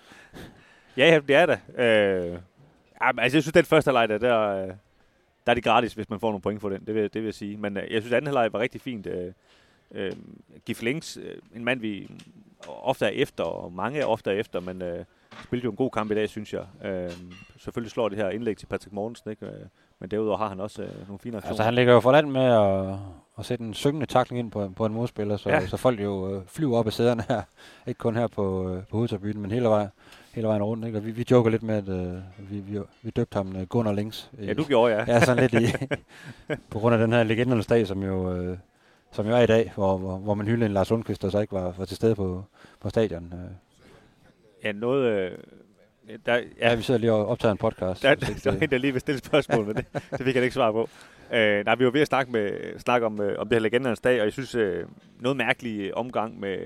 Ja, 0.98 1.06
ja, 1.14 1.20
det 1.28 1.36
er 1.36 1.46
det. 1.46 1.60
Øh, 1.80 2.38
altså, 3.02 3.22
jeg 3.38 3.44
synes, 3.44 3.54
den 3.54 3.66
første 3.66 3.88
halvleg, 3.88 4.10
der, 4.10 4.18
der, 4.18 4.66
øh, 4.68 4.74
der 5.50 5.52
er 5.52 5.56
det 5.56 5.64
gratis, 5.64 5.94
hvis 5.94 6.10
man 6.10 6.20
får 6.20 6.28
nogle 6.28 6.42
point 6.42 6.62
for 6.62 6.70
den. 6.70 6.86
Det 6.88 6.96
vil, 6.96 7.04
det 7.04 7.16
vil 7.16 7.24
jeg 7.24 7.34
sige. 7.34 7.58
Men 7.58 7.78
øh, 7.78 7.84
jeg 7.92 8.02
synes, 8.02 8.14
anden 8.14 8.28
halvleg 8.28 8.54
var 8.54 8.60
rigtig 8.60 8.82
fint. 8.82 9.08
Øh, 9.08 9.34
øh, 9.92 10.12
Gif 10.66 10.82
Links, 10.82 11.18
øh, 11.18 11.36
en 11.56 11.64
mand, 11.66 11.80
vi 11.80 12.10
ofte 12.68 13.06
er 13.06 13.10
efter, 13.10 13.44
og 13.44 13.74
mange 13.74 14.00
er 14.00 14.06
ofte 14.06 14.32
er 14.32 14.36
efter, 14.36 14.60
men 14.60 14.82
øh, 14.82 15.06
spillede 15.44 15.66
jo 15.66 15.72
en 15.72 15.76
god 15.78 15.90
kamp 15.92 16.12
i 16.12 16.16
dag, 16.16 16.30
synes 16.30 16.54
jeg. 16.54 16.66
Øh, 16.86 17.12
selvfølgelig 17.58 17.92
slår 17.92 18.10
det 18.10 18.18
her 18.18 18.30
indlæg 18.30 18.58
til 18.58 18.66
Patrick 18.66 18.94
Mortensen, 18.94 19.30
ikke? 19.30 19.46
Øh, 19.46 19.52
men 20.00 20.12
derudover 20.12 20.38
har 20.38 20.50
han 20.50 20.60
også 20.60 20.82
øh, 20.84 20.90
nogle 21.08 21.20
fine 21.20 21.38
aktioner. 21.38 21.52
Altså, 21.52 21.64
han 21.64 21.74
ligger 21.76 21.94
jo 21.94 22.00
for 22.00 22.12
land 22.12 22.30
med 22.32 22.42
at, 22.46 22.96
at 23.40 23.46
sætte 23.46 23.64
en 23.64 23.74
syngende 23.74 24.06
takling 24.06 24.40
ind 24.40 24.52
på, 24.52 24.70
på 24.76 24.86
en 24.86 24.94
modspiller, 24.94 25.38
så, 25.38 25.50
Ja. 25.50 25.56
ja. 25.60 25.68
så 25.68 25.78
folk 25.78 26.00
jo 26.02 26.36
øh, 26.36 26.42
flyver 26.48 26.78
op 26.78 26.88
af 26.88 26.94
sæderne 26.94 27.24
her. 27.30 27.42
Ikke 27.88 27.98
kun 27.98 28.16
her 28.16 28.28
på, 28.28 28.70
øh, 28.70 28.84
på 28.84 28.98
hovedtribunen, 28.98 29.42
men 29.42 29.52
hele 29.52 29.66
vejen, 29.66 29.90
hele 30.34 30.48
vejen 30.48 30.64
rundt. 30.64 30.86
Ikke? 30.86 30.98
Og 30.98 31.06
vi, 31.06 31.12
vi 31.12 31.26
joker 31.32 31.50
lidt 31.50 31.64
med, 31.64 31.76
at 31.76 31.90
øh, 31.90 32.14
vi, 32.52 32.60
vi, 32.60 32.80
vi 33.02 33.10
døbte 33.10 33.36
ham 33.36 33.56
øh, 33.56 33.62
Gunnar 33.68 33.92
Links. 33.94 34.32
Ja, 34.42 34.54
du 34.54 34.64
gjorde, 34.64 34.94
ja. 34.96 35.04
Ja, 35.14 35.20
sådan 35.26 35.50
lidt 35.50 35.64
i, 35.64 35.86
på 36.72 36.80
grund 36.80 36.96
af 36.96 37.00
den 37.02 37.14
her 37.14 37.24
legendernes 37.24 37.68
dag, 37.68 37.88
som 37.88 38.04
jo, 38.04 38.34
øh, 38.36 38.58
som 39.12 39.28
jo 39.28 39.36
er 39.36 39.40
i 39.42 39.46
dag, 39.48 39.72
hvor, 39.76 39.98
hvor, 39.98 40.18
hvor 40.18 40.34
man 40.34 40.48
hyldede 40.48 40.66
en 40.66 40.74
Lars 40.74 40.90
Lundqvist, 40.90 41.22
der 41.22 41.30
så 41.30 41.40
ikke 41.40 41.54
var, 41.54 41.74
var 41.78 41.86
til 41.86 41.96
stede 41.98 42.16
på, 42.16 42.44
på 42.82 42.90
stadion. 42.90 43.34
Øh. 43.34 43.52
Ja, 44.64 44.72
noget... 44.72 45.04
Øh, 45.06 45.32
der, 46.26 46.36
Ja, 46.36 46.42
ja, 46.70 46.76
vi 46.76 46.82
sidder 46.82 47.00
lige 47.00 47.14
og 47.14 47.28
optager 47.28 47.52
en 47.52 47.58
podcast. 47.58 48.04
Der, 48.04 48.12
ikke 48.12 48.26
der 48.26 48.52
var 48.52 48.52
det- 48.52 48.64
en, 48.64 48.70
der 48.72 48.78
lige 48.78 48.92
vil 48.92 49.02
stille 49.02 49.20
spørgsmål, 49.20 49.66
men 49.66 49.76
det, 49.76 49.86
det 49.94 50.22
fik 50.22 50.36
jeg 50.36 50.44
ikke 50.44 50.54
svar 50.54 50.72
på. 50.72 50.90
Øh, 51.34 51.66
nej, 51.66 51.76
vi 51.76 51.86
var 51.86 51.92
ved 51.92 52.02
at 52.02 52.08
snakke, 52.08 52.32
med, 52.32 52.80
snakke 52.80 53.06
om, 53.06 53.22
øh, 53.22 53.40
om 53.40 53.48
det 53.50 53.56
her 53.56 53.60
legendernes 53.62 54.00
dag, 54.00 54.20
og 54.20 54.26
jeg 54.26 54.34
synes, 54.34 54.56
øh, 54.56 54.86
noget 55.20 55.38
mærkelig 55.38 55.98
omgang 55.98 56.40
med, 56.40 56.58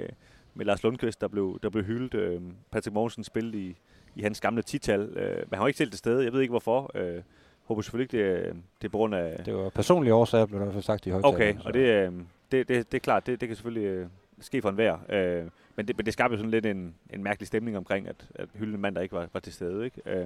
med 0.54 0.66
Lars 0.66 0.84
Lundqvist, 0.84 1.22
der 1.22 1.28
blev, 1.28 1.60
der 1.64 1.70
blev 1.70 1.84
hyldet. 1.84 2.14
Øh, 2.14 2.42
Patrick 2.72 2.94
Mogensen 2.94 3.24
spillede 3.24 3.58
i, 3.58 3.76
i 4.16 4.22
hans 4.22 4.42
gamle 4.42 4.62
tital, 4.62 5.02
øh, 5.02 5.36
men 5.38 5.48
han 5.52 5.60
var 5.60 5.68
ikke 5.68 5.78
selv 5.78 5.90
til 5.92 5.98
stede. 6.00 6.24
Jeg 6.24 6.34
ved 6.34 6.42
ikke 6.42 6.52
hvorfor. 6.52 6.92
Øh, 6.96 7.22
håber 7.64 7.82
selvfølgelig 7.82 8.14
ikke, 8.20 8.30
det, 8.34 8.48
er- 8.48 8.54
det 8.82 8.88
er 8.88 8.90
på 8.90 8.98
grund 8.98 9.16
af... 9.16 9.44
Det 9.46 9.56
var 9.56 9.70
personlige 9.70 10.14
årsager, 10.14 10.46
blev 10.46 10.60
der 10.60 10.82
sagt 10.82 11.06
i 11.06 11.10
højtaleren. 11.10 11.36
Okay, 11.36 11.54
så- 11.54 11.68
og 11.68 11.74
det, 11.74 11.80
øh, 11.80 12.12
det, 12.52 12.68
det, 12.68 12.92
det 12.92 12.98
er 12.98 13.00
klart, 13.00 13.28
det, 13.28 13.42
det 13.42 13.50
kan 13.50 13.56
selvfølgelig 13.56 13.86
øh, 13.88 14.08
ske 14.42 14.62
for 14.62 14.70
enhver. 14.70 14.98
Øh, 15.10 15.44
men, 15.76 15.88
det, 15.88 15.98
men 15.98 16.06
det 16.06 16.14
skabte 16.14 16.34
jo 16.34 16.38
sådan 16.38 16.52
lidt 16.52 16.66
en, 16.66 16.96
en 17.14 17.24
mærkelig 17.24 17.48
stemning 17.48 17.78
omkring, 17.78 18.08
at, 18.08 18.16
at 18.36 18.46
hylde 18.54 18.74
en 18.76 18.82
mand, 18.82 18.96
der 18.96 19.02
ikke 19.02 19.16
var, 19.16 19.28
var 19.34 19.40
til 19.40 19.54
stede. 19.54 19.86
Ikke? 19.86 20.02
Øh, 20.06 20.26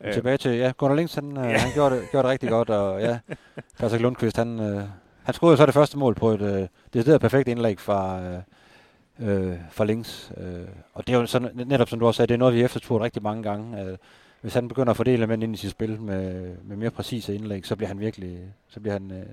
Men 0.00 0.12
Tilbage 0.12 0.36
til, 0.36 0.50
ja, 0.56 0.72
Gunnar 0.76 0.94
Links, 0.96 1.14
han, 1.14 1.36
øh, 1.36 1.44
han 1.44 1.72
gjorde, 1.74 1.94
det, 1.96 2.10
gjorde 2.10 2.22
det 2.24 2.30
rigtig 2.32 2.48
godt, 2.48 2.70
og 2.70 3.00
ja, 3.00 3.18
Patrick 3.78 4.02
Lundqvist, 4.02 4.36
han, 4.36 4.60
øh, 4.60 4.82
han 5.22 5.34
skruede 5.34 5.56
så 5.56 5.66
det 5.66 5.74
første 5.74 5.98
mål 5.98 6.14
på 6.14 6.28
et 6.30 6.42
øh, 6.42 6.68
decideret 6.94 7.20
perfekt 7.20 7.48
indlæg 7.48 7.80
fra, 7.80 8.22
øh, 8.22 8.38
øh, 9.20 9.56
fra 9.70 9.84
Links. 9.84 10.32
Øh, 10.36 10.68
og 10.94 11.06
det 11.06 11.14
er 11.14 11.18
jo 11.18 11.26
sådan, 11.26 11.50
netop 11.54 11.88
som 11.88 11.98
du 11.98 12.06
også 12.06 12.16
sagde, 12.16 12.28
det 12.28 12.34
er 12.34 12.38
noget, 12.38 12.54
vi 12.54 12.62
efterspurgt 12.62 13.04
rigtig 13.04 13.22
mange 13.22 13.42
gange. 13.42 13.82
Øh, 13.82 13.96
hvis 14.40 14.54
han 14.54 14.68
begynder 14.68 14.90
at 14.90 14.96
fordele 14.96 15.16
element 15.16 15.42
ind 15.42 15.54
i 15.54 15.58
sit 15.58 15.70
spil 15.70 16.00
med, 16.00 16.56
med 16.64 16.76
mere 16.76 16.90
præcise 16.90 17.34
indlæg, 17.34 17.66
så 17.66 17.76
bliver 17.76 17.88
han 17.88 18.00
virkelig 18.00 18.38
så 18.68 18.80
bliver 18.80 18.92
han, 18.92 19.10
øh, 19.10 19.26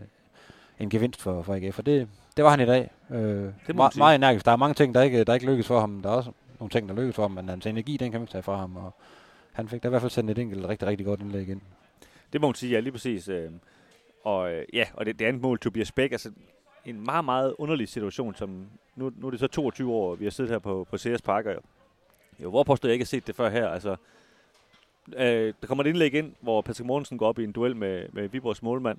en 0.79 0.89
gevinst 0.89 1.21
for, 1.21 1.41
for 1.41 1.53
AGF. 1.53 1.79
Og 1.79 1.85
det, 1.85 2.07
det 2.37 2.45
var 2.45 2.51
han 2.51 2.59
i 2.59 2.65
dag. 2.65 2.91
Øh, 3.09 3.17
meget, 3.75 3.93
sige. 3.93 3.99
meget 3.99 4.15
energisk. 4.15 4.45
Der 4.45 4.51
er 4.51 4.55
mange 4.55 4.73
ting, 4.73 4.93
der 4.93 5.01
ikke, 5.01 5.23
der 5.23 5.33
ikke 5.33 5.45
lykkes 5.45 5.67
for 5.67 5.79
ham. 5.79 6.01
Der 6.01 6.09
er 6.09 6.13
også 6.13 6.31
nogle 6.59 6.69
ting, 6.69 6.89
der 6.89 6.95
lykkes 6.95 7.15
for 7.15 7.23
ham, 7.23 7.31
men 7.31 7.49
hans 7.49 7.65
energi, 7.65 7.97
den 7.97 8.11
kan 8.11 8.19
man 8.19 8.23
ikke 8.23 8.31
tage 8.31 8.43
fra 8.43 8.55
ham. 8.55 8.77
Og 8.77 8.93
han 9.51 9.69
fik 9.69 9.83
da 9.83 9.87
i 9.87 9.89
hvert 9.89 10.01
fald 10.01 10.11
sendt 10.11 10.31
et 10.31 10.37
enkelt 10.39 10.65
rigtig, 10.65 10.87
rigtig 10.87 11.05
godt 11.05 11.19
indlæg 11.19 11.49
ind. 11.49 11.61
Det 12.33 12.41
må 12.41 12.47
man 12.47 12.55
sige, 12.55 12.71
ja, 12.71 12.79
lige 12.79 12.91
præcis. 12.91 13.27
Øh, 13.27 13.51
og 14.23 14.51
øh, 14.51 14.65
ja, 14.73 14.85
og 14.93 15.05
det, 15.05 15.19
det 15.19 15.25
andet 15.25 15.41
mål, 15.41 15.59
Tobias 15.59 15.91
Bæk, 15.91 16.11
altså 16.11 16.31
en 16.89 17.05
meget, 17.05 17.25
meget 17.25 17.55
underlig 17.57 17.89
situation, 17.89 18.35
som 18.35 18.67
nu, 18.95 19.11
nu 19.17 19.27
er 19.27 19.31
det 19.31 19.39
så 19.39 19.47
22 19.47 19.93
år, 19.93 20.15
vi 20.15 20.25
har 20.25 20.31
siddet 20.31 20.51
her 20.51 20.59
på, 20.59 20.87
på 20.89 20.97
CS 20.97 21.21
Park, 21.21 21.45
og 21.45 21.55
jo, 22.43 22.49
hvor 22.49 22.63
påstår 22.63 22.89
jeg 22.89 22.93
ikke 22.93 23.03
har 23.03 23.07
set 23.07 23.27
det 23.27 23.35
før 23.35 23.49
her, 23.49 23.67
altså 23.67 23.95
øh, 25.17 25.53
der 25.61 25.67
kommer 25.67 25.83
et 25.83 25.87
indlæg 25.87 26.13
ind, 26.13 26.33
hvor 26.41 26.61
Patrick 26.61 26.87
Mortensen 26.87 27.17
går 27.17 27.27
op 27.27 27.39
i 27.39 27.43
en 27.43 27.51
duel 27.51 27.75
med, 27.75 28.05
med 28.11 28.29
Viborgs 28.29 28.63
målmand, 28.63 28.97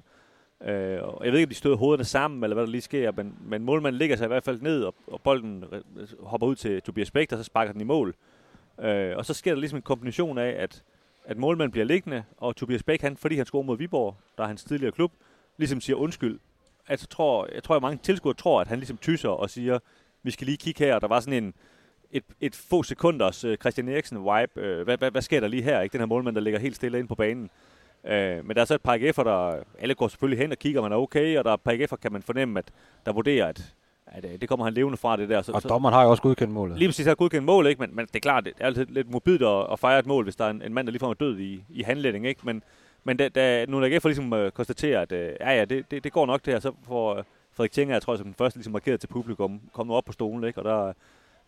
øh, 0.61 1.03
og 1.03 1.25
jeg 1.25 1.33
ved 1.33 1.39
ikke, 1.39 1.47
om 1.47 1.49
de 1.49 1.55
stod 1.55 1.77
hovederne 1.77 2.05
sammen, 2.05 2.45
eller 2.45 2.55
hvad 2.55 2.65
der 2.65 2.71
lige 2.71 2.81
sker, 2.81 3.13
men, 3.13 3.35
men 3.41 3.63
målmanden 3.63 3.99
ligger 3.99 4.17
sig 4.17 4.25
i 4.25 4.29
hvert 4.29 4.45
fald 4.45 4.61
ned, 4.61 4.83
og, 4.83 4.95
og 5.07 5.21
bolden 5.21 5.65
øh, 5.73 6.09
hopper 6.21 6.47
ud 6.47 6.55
til 6.55 6.83
Tobias 6.83 7.11
Bæk, 7.11 7.31
der 7.31 7.37
så 7.37 7.43
sparker 7.43 7.73
den 7.73 7.81
i 7.81 7.85
mål. 7.85 8.15
Øh, 8.81 9.17
og 9.17 9.27
så 9.27 9.35
sker 9.35 9.53
der 9.53 9.61
ligesom 9.61 9.77
en 9.77 9.83
kombination 9.83 10.39
af, 10.39 10.55
at 10.59 10.83
at 11.25 11.37
målmanden 11.37 11.71
bliver 11.71 11.85
liggende, 11.85 12.25
og 12.37 12.57
Tobias 12.57 12.83
Bæk, 12.83 13.01
han, 13.01 13.17
fordi 13.17 13.37
han 13.37 13.47
scorer 13.47 13.63
mod 13.63 13.79
Viborg, 13.79 14.17
der 14.39 14.43
er 14.43 14.47
hans 14.47 14.65
tidligere 14.65 14.93
klub, 14.93 15.13
ligesom 15.57 15.81
siger 15.81 15.97
undskyld. 15.97 16.39
Altså, 16.89 17.07
tror, 17.07 17.49
jeg 17.55 17.63
tror, 17.63 17.77
at 17.77 17.83
mange 17.83 17.99
tilskuere 18.03 18.35
tror, 18.35 18.61
at 18.61 18.69
han 18.69 18.79
ligesom 18.79 18.97
tyser 18.97 19.29
og 19.29 19.51
siger, 19.51 19.79
vi 20.23 20.31
skal 20.31 20.45
lige 20.45 20.57
kigge 20.57 20.85
her, 20.85 20.95
og 20.95 21.01
der 21.01 21.09
var 21.09 21.21
sådan 21.21 21.45
en, 21.45 21.55
et, 22.11 22.25
et 22.41 22.55
få 22.55 22.83
sekunders 22.83 23.45
uh, 23.45 23.55
Christian 23.55 23.89
Eriksen-vibe. 23.89 24.61
Uh, 24.61 24.85
hvad, 24.85 24.97
hvad, 24.99 25.11
hvad, 25.11 25.23
sker 25.23 25.41
der 25.41 25.49
lige 25.49 25.63
her? 25.63 25.81
Ikke? 25.81 25.93
Den 25.93 26.01
her 26.01 26.07
målmand, 26.07 26.37
der 26.37 26.43
ligger 26.43 26.61
helt 26.61 26.77
stille 26.77 26.99
ind 26.99 27.09
på 27.09 27.15
banen. 27.15 27.51
Uh, 28.05 28.11
men 28.11 28.51
der 28.55 28.61
er 28.61 28.65
så 28.65 28.75
et 28.75 28.81
par 28.81 28.97
AGF'er, 28.97 29.25
der 29.25 29.63
alle 29.79 29.95
går 29.95 30.09
selvfølgelig 30.09 30.39
hen 30.39 30.53
og 30.53 30.59
kigger, 30.59 30.81
om 30.81 30.85
han 30.85 30.93
er 30.93 30.97
okay, 30.97 31.39
og 31.39 31.45
der 31.45 31.51
er 31.51 31.55
et 31.55 31.61
par 31.61 31.73
AGF'er, 31.73 31.97
kan 31.97 32.13
man 32.13 32.23
fornemme, 32.23 32.59
at 32.59 32.73
der 33.07 33.13
vurderer, 33.13 33.47
at, 33.47 33.75
at 34.07 34.25
uh, 34.25 34.31
det 34.41 34.49
kommer 34.49 34.65
han 34.65 34.75
levende 34.75 34.97
fra 34.97 35.17
det 35.17 35.29
der. 35.29 35.43
Så, 35.43 35.53
Og 35.53 35.63
dommeren 35.63 35.95
har 35.95 36.03
jo 36.03 36.11
også 36.11 36.23
godkendt 36.23 36.55
målet. 36.55 36.79
Lige 36.79 36.89
præcis 36.89 37.07
har 37.07 37.15
godkendt 37.15 37.45
mål, 37.45 37.67
ikke? 37.67 37.81
Men, 37.81 37.97
men 37.97 38.07
det 38.07 38.17
er 38.17 38.21
klart, 38.21 38.45
det 38.45 38.53
er 38.61 38.67
altid 38.67 38.87
lidt 38.87 39.11
mobilt 39.11 39.43
at, 39.43 39.67
at 39.73 39.79
fejre 39.79 39.99
et 39.99 40.07
mål, 40.07 40.25
hvis 40.25 40.37
der 40.37 40.45
er 40.45 40.51
en, 40.51 40.63
en 40.63 40.75
mand, 40.75 40.87
der 40.87 40.91
ligefrem 40.91 41.11
er 41.11 41.15
død 41.15 41.39
i, 41.39 41.65
i 41.69 41.83
handledning, 41.83 42.27
ikke? 42.27 42.41
Men, 42.45 42.63
men 43.05 43.17
da, 43.17 43.29
da 43.29 43.67
nu 43.69 43.85
AGF 43.85 44.05
ligesom 44.05 44.33
uh, 44.33 44.49
konstaterer, 44.51 45.01
at 45.01 45.13
uh, 45.13 45.19
ja, 45.19 45.51
ja, 45.59 45.65
det, 45.65 45.91
det, 45.91 46.05
det, 46.05 46.13
går 46.13 46.27
nok 46.27 46.45
det 46.45 46.55
her, 46.55 46.61
så 46.61 46.73
får 46.87 47.15
uh, 47.19 47.23
Frederik 47.53 47.73
Tjenger, 47.73 47.95
jeg 47.95 48.03
tror, 48.03 48.17
som 48.17 48.25
den 48.27 48.35
første 48.35 48.59
ligesom 48.59 48.73
markeret 48.73 49.01
til 49.01 49.07
publikum, 49.07 49.61
kom 49.73 49.87
nu 49.87 49.95
op 49.95 50.05
på 50.05 50.13
stolen, 50.13 50.45
ikke? 50.45 50.59
Og 50.59 50.65
der 50.65 50.93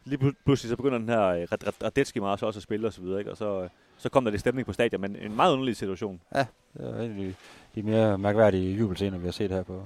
lige 0.04 0.18
pl- 0.28 0.42
pludselig 0.44 0.70
så 0.70 0.76
begynder 0.76 0.98
den 0.98 1.08
her 1.08 1.42
uh, 1.42 1.42
Radetski 1.84 2.20
Mars 2.20 2.42
også 2.42 2.58
at 2.58 2.62
spille 2.62 2.86
og 2.86 2.92
så 2.92 3.00
videre, 3.00 3.18
ikke? 3.18 3.30
Og 3.30 3.36
så, 3.36 3.60
uh, 3.62 3.68
så 3.98 4.08
kom 4.08 4.24
der 4.24 4.30
lidt 4.30 4.40
stemning 4.40 4.66
på 4.66 4.72
stadion, 4.72 5.00
men 5.00 5.16
en 5.16 5.36
meget 5.36 5.52
underlig 5.52 5.76
situation. 5.76 6.20
Det 6.32 6.46
er 6.74 7.00
egentlig 7.00 7.34
de 7.74 7.82
mere 7.82 8.18
mærkværdige 8.18 8.76
jubelscener, 8.76 9.18
vi 9.18 9.24
har 9.24 9.32
set 9.32 9.50
her 9.50 9.62
på, 9.62 9.82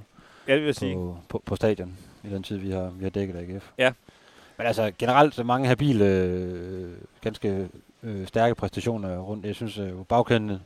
Ja, 0.48 0.52
det 0.52 0.60
vil 0.60 0.66
jeg 0.66 0.74
sige. 0.74 0.94
på, 0.94 1.18
på, 1.28 1.42
på 1.46 1.56
stadion, 1.56 1.98
i 2.24 2.28
den 2.28 2.42
tid, 2.42 2.56
vi 2.56 2.70
har, 2.70 2.90
vi 2.98 3.02
har 3.04 3.10
dækket 3.10 3.36
AGF. 3.36 3.70
Ja. 3.78 3.92
Men 4.58 4.66
altså, 4.66 4.92
generelt 4.98 5.34
så 5.34 5.42
mange 5.44 5.68
habile, 5.68 6.04
øh, 6.04 6.90
ganske 7.20 7.68
øh, 8.02 8.26
stærke 8.26 8.54
præstationer 8.54 9.18
rundt. 9.18 9.46
Jeg 9.46 9.54
synes, 9.54 9.78
øh, 9.78 9.92
bagkæden 10.08 10.60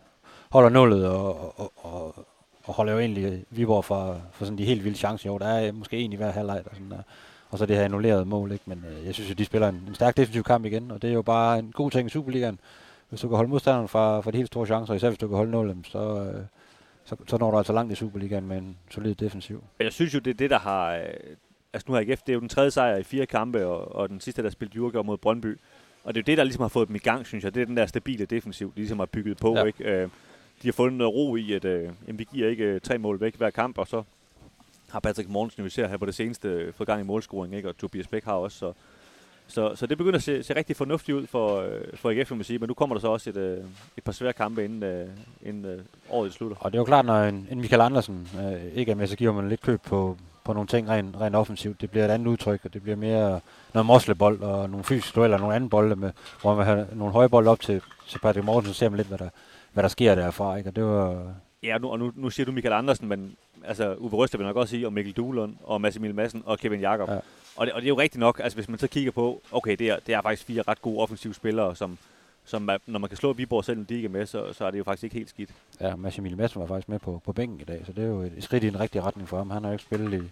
holder 0.51 0.69
nullet, 0.69 1.09
og, 1.09 1.61
og, 1.61 1.73
og, 1.77 2.27
og 2.65 2.75
holder 2.75 2.93
jo 2.93 2.99
egentlig 2.99 3.45
Viborg 3.51 3.85
for, 3.85 4.23
for 4.33 4.45
sådan 4.45 4.59
de 4.59 4.65
helt 4.65 4.85
vilde 4.85 4.99
chancer. 4.99 5.31
Jo, 5.31 5.39
der 5.39 5.47
er 5.47 5.73
måske 5.73 5.99
en 5.99 6.13
i 6.13 6.17
hver 6.17 6.31
halvleg, 6.31 6.63
og, 6.67 6.71
sådan 6.75 6.91
der. 6.91 7.03
og 7.51 7.59
så 7.59 7.67
det 7.67 7.77
her 7.77 7.85
annullerede 7.85 8.25
mål. 8.25 8.53
Ikke? 8.53 8.65
Men 8.67 8.85
øh, 8.89 9.07
jeg 9.07 9.15
synes 9.15 9.31
jo, 9.31 9.35
de 9.35 9.45
spiller 9.45 9.69
en, 9.69 9.85
en 9.89 9.95
stærk 9.95 10.17
defensiv 10.17 10.43
kamp 10.43 10.65
igen, 10.65 10.91
og 10.91 11.03
det 11.03 11.11
er 11.11 11.15
jo 11.15 11.23
bare 11.23 11.59
en 11.59 11.73
god 11.73 11.91
ting 11.91 12.07
i 12.07 12.11
Superligaen. 12.11 12.61
Hvis 13.09 13.21
du 13.21 13.29
kan 13.29 13.37
holde 13.37 13.51
modstanderen 13.51 13.89
fra, 13.89 14.21
fra 14.21 14.31
de 14.31 14.37
helt 14.37 14.47
store 14.47 14.67
chancer, 14.67 14.95
især 14.95 15.09
hvis 15.09 15.19
du 15.19 15.29
kan 15.29 15.37
holde 15.37 15.51
nullen, 15.51 15.85
så, 15.85 15.99
øh, 15.99 16.43
så, 17.05 17.17
så 17.27 17.39
når 17.39 17.51
du 17.51 17.57
altså 17.57 17.73
langt 17.73 17.93
i 17.93 17.95
Superligaen 17.95 18.49
med 18.49 18.59
en 18.59 18.77
solid 18.91 19.15
defensiv. 19.15 19.65
Jeg 19.81 19.93
synes 19.93 20.15
jo, 20.15 20.19
det 20.19 20.31
er 20.31 20.35
det, 20.35 20.51
der 20.51 20.59
har... 20.59 20.95
Øh, 20.95 21.03
altså 21.73 21.85
nu 21.89 21.95
har 21.95 22.01
AGF, 22.01 22.23
det 22.23 22.29
er 22.29 22.35
jo 22.35 22.41
den 22.41 22.49
tredje 22.49 22.71
sejr 22.71 22.97
i 22.97 23.03
fire 23.03 23.27
kampe, 23.27 23.67
og, 23.67 23.95
og 23.95 24.09
den 24.09 24.21
sidste, 24.21 24.43
der 24.43 24.51
spillede 24.51 24.77
Jurgen 24.77 25.07
mod 25.07 25.19
Brøndby. 25.19 25.59
Og 26.05 26.15
det 26.15 26.21
er 26.21 26.23
jo 26.23 26.33
det, 26.33 26.39
der 26.39 26.45
ligesom 26.45 26.63
har 26.63 26.69
fået 26.69 26.89
dem 26.89 26.97
i 26.97 26.99
gang, 26.99 27.27
synes 27.27 27.45
jeg. 27.45 27.55
Det 27.55 27.63
er 27.63 27.67
den 27.67 27.77
der 27.77 27.87
stabile 27.87 28.25
defensiv, 28.25 28.73
de 28.75 28.79
ligesom 28.79 28.99
har 28.99 29.07
bygget 29.07 29.37
på. 29.37 29.57
Ja. 29.57 29.65
Ikke? 29.65 29.85
Øh, 29.85 30.09
de 30.63 30.69
har 30.69 30.73
fundet 30.73 30.99
noget 30.99 31.15
ro 31.15 31.37
i, 31.37 31.53
at 31.53 31.65
øh, 31.65 31.83
jamen, 32.07 32.19
vi 32.19 32.27
giver 32.33 32.49
ikke 32.49 32.65
øh, 32.65 32.81
tre 32.81 32.99
mål 32.99 33.21
væk 33.21 33.37
hver 33.37 33.51
kamp, 33.51 33.79
og 33.79 33.87
så 33.87 34.03
har 34.91 35.01
Patrick 35.01 35.29
Mortensen, 35.29 35.65
vi 35.65 35.71
ser 35.71 35.89
her 35.89 35.97
på 35.97 36.07
det 36.07 36.15
seneste, 36.15 36.49
øh, 36.49 36.73
fået 36.73 36.87
gang 36.87 37.01
i 37.01 37.05
målscoring, 37.05 37.55
ikke? 37.55 37.69
og 37.69 37.77
Tobias 37.77 38.07
Bæk 38.07 38.25
har 38.25 38.33
også. 38.33 38.59
Så, 38.59 38.73
så, 39.49 39.73
så 39.75 39.87
det 39.87 39.99
begynder 39.99 40.17
at 40.17 40.23
se, 40.23 40.43
se 40.43 40.57
rigtig 40.57 40.77
fornuftigt 40.77 41.17
ud 41.17 41.27
for, 41.27 41.61
øh, 41.61 41.81
for 41.95 42.11
AGF, 42.11 42.31
må 42.31 42.43
sige. 42.43 42.59
Men 42.59 42.69
nu 42.69 42.75
kommer 42.75 42.97
der 42.97 43.01
så 43.01 43.09
også 43.09 43.31
et, 43.31 43.37
øh, 43.37 43.59
et 43.97 44.05
par 44.05 44.13
svære 44.13 44.33
kampe, 44.33 44.65
inden, 44.65 44.83
øh, 44.83 45.09
inden 45.43 45.65
øh, 45.65 45.81
året 46.11 46.33
slutter. 46.33 46.57
Og 46.61 46.73
det 46.73 46.79
er 46.79 46.81
jo 46.81 46.85
klart, 46.85 47.05
når 47.05 47.23
en, 47.23 47.49
en 47.51 47.61
Michael 47.61 47.81
Andersen 47.81 48.29
øh, 48.39 48.75
ikke 48.75 48.93
er 48.93 48.97
med, 48.97 49.07
så 49.07 49.17
giver 49.17 49.33
man 49.33 49.49
lidt 49.49 49.61
køb 49.61 49.83
på, 49.83 50.17
på 50.45 50.53
nogle 50.53 50.67
ting 50.67 50.89
rent, 50.89 51.17
rent 51.21 51.37
offensivt. 51.37 51.81
Det 51.81 51.91
bliver 51.91 52.05
et 52.05 52.11
andet 52.11 52.27
udtryk, 52.27 52.61
og 52.65 52.75
det 52.75 52.83
bliver 52.83 52.97
mere 52.97 53.41
noget 53.75 53.87
moslebold 53.87 54.43
og 54.43 54.71
nogle 54.71 54.85
fysiske 54.85 55.17
dueller 55.17 55.37
og 55.37 55.41
nogle 55.41 55.55
andre 55.55 55.69
bolde, 55.69 55.97
med, 55.97 56.11
hvor 56.41 56.55
man 56.55 56.67
har 56.67 56.87
nogle 56.93 57.13
høje 57.13 57.29
bolde 57.29 57.51
op 57.51 57.61
til, 57.61 57.83
til 58.09 58.19
Patrick 58.19 58.47
Mortensen, 58.47 58.75
så 58.75 58.79
ser 58.79 58.89
man 58.89 58.97
lidt, 58.97 59.09
hvad 59.09 59.19
der, 59.19 59.29
hvad 59.73 59.83
der 59.83 59.89
sker 59.89 60.15
derfra. 60.15 60.57
Ikke? 60.57 60.71
Og 60.71 60.77
det 60.77 60.85
var... 60.85 61.35
Ja, 61.63 61.79
nu, 61.79 61.89
og 61.89 61.99
nu, 61.99 62.13
nu 62.17 62.31
siger 62.31 62.47
du 62.47 62.53
Michael 62.53 62.73
Andersen, 62.73 63.09
men 63.09 63.37
altså, 63.65 63.95
Uwe 63.95 64.11
Røster 64.11 64.39
vil 64.39 64.47
nok 64.47 64.57
også 64.57 64.71
sige, 64.71 64.87
og 64.87 64.93
Mikkel 64.93 65.15
Duhlund, 65.15 65.57
og 65.63 65.81
Mads 65.81 65.97
Emil 65.97 66.15
Madsen, 66.15 66.43
og 66.47 66.59
Kevin 66.59 66.81
Jakob. 66.81 67.09
Ja. 67.09 67.19
Og, 67.57 67.67
det, 67.67 67.75
og 67.75 67.81
det 67.81 67.87
er 67.87 67.89
jo 67.89 67.99
rigtigt 67.99 68.21
nok, 68.21 68.41
altså 68.43 68.57
hvis 68.57 68.69
man 68.69 68.79
så 68.79 68.89
kigger 68.89 69.13
på, 69.13 69.43
okay, 69.53 69.77
det 69.77 69.89
er, 69.89 69.97
det 70.07 70.15
er 70.15 70.23
faktisk 70.23 70.47
fire 70.47 70.63
ret 70.69 70.83
gode 70.83 70.99
offensive 70.99 71.35
spillere, 71.35 71.77
som, 71.77 71.99
som 72.45 72.71
når 72.87 72.99
man 72.99 73.09
kan 73.09 73.17
slå 73.17 73.33
Viborg 73.33 73.65
selv, 73.65 73.85
de 73.85 73.95
ikke 73.95 74.07
er 74.07 74.11
med, 74.11 74.27
så, 74.27 74.53
så 74.53 74.65
er 74.65 74.71
det 74.71 74.79
jo 74.79 74.85
faktisk 74.85 75.05
ikke 75.05 75.17
helt 75.17 75.29
skidt. 75.29 75.51
Ja, 75.81 75.97
Mads 75.97 76.19
Emil 76.19 76.37
Madsen 76.37 76.61
var 76.61 76.67
faktisk 76.67 76.89
med 76.89 76.99
på, 76.99 77.23
på 77.25 77.33
bænken 77.33 77.61
i 77.61 77.65
dag, 77.65 77.83
så 77.87 77.93
det 77.93 78.05
er 78.05 78.09
jo 78.09 78.21
et 78.21 78.33
skridt 78.39 78.65
i 78.65 78.69
en 78.69 78.81
rigtig 78.81 79.03
retning 79.05 79.29
for 79.29 79.37
ham. 79.37 79.51
Han 79.51 79.63
har 79.63 79.71
jo 79.71 79.73
ikke 79.73 79.85
spillet 79.85 80.23
i, 80.23 80.31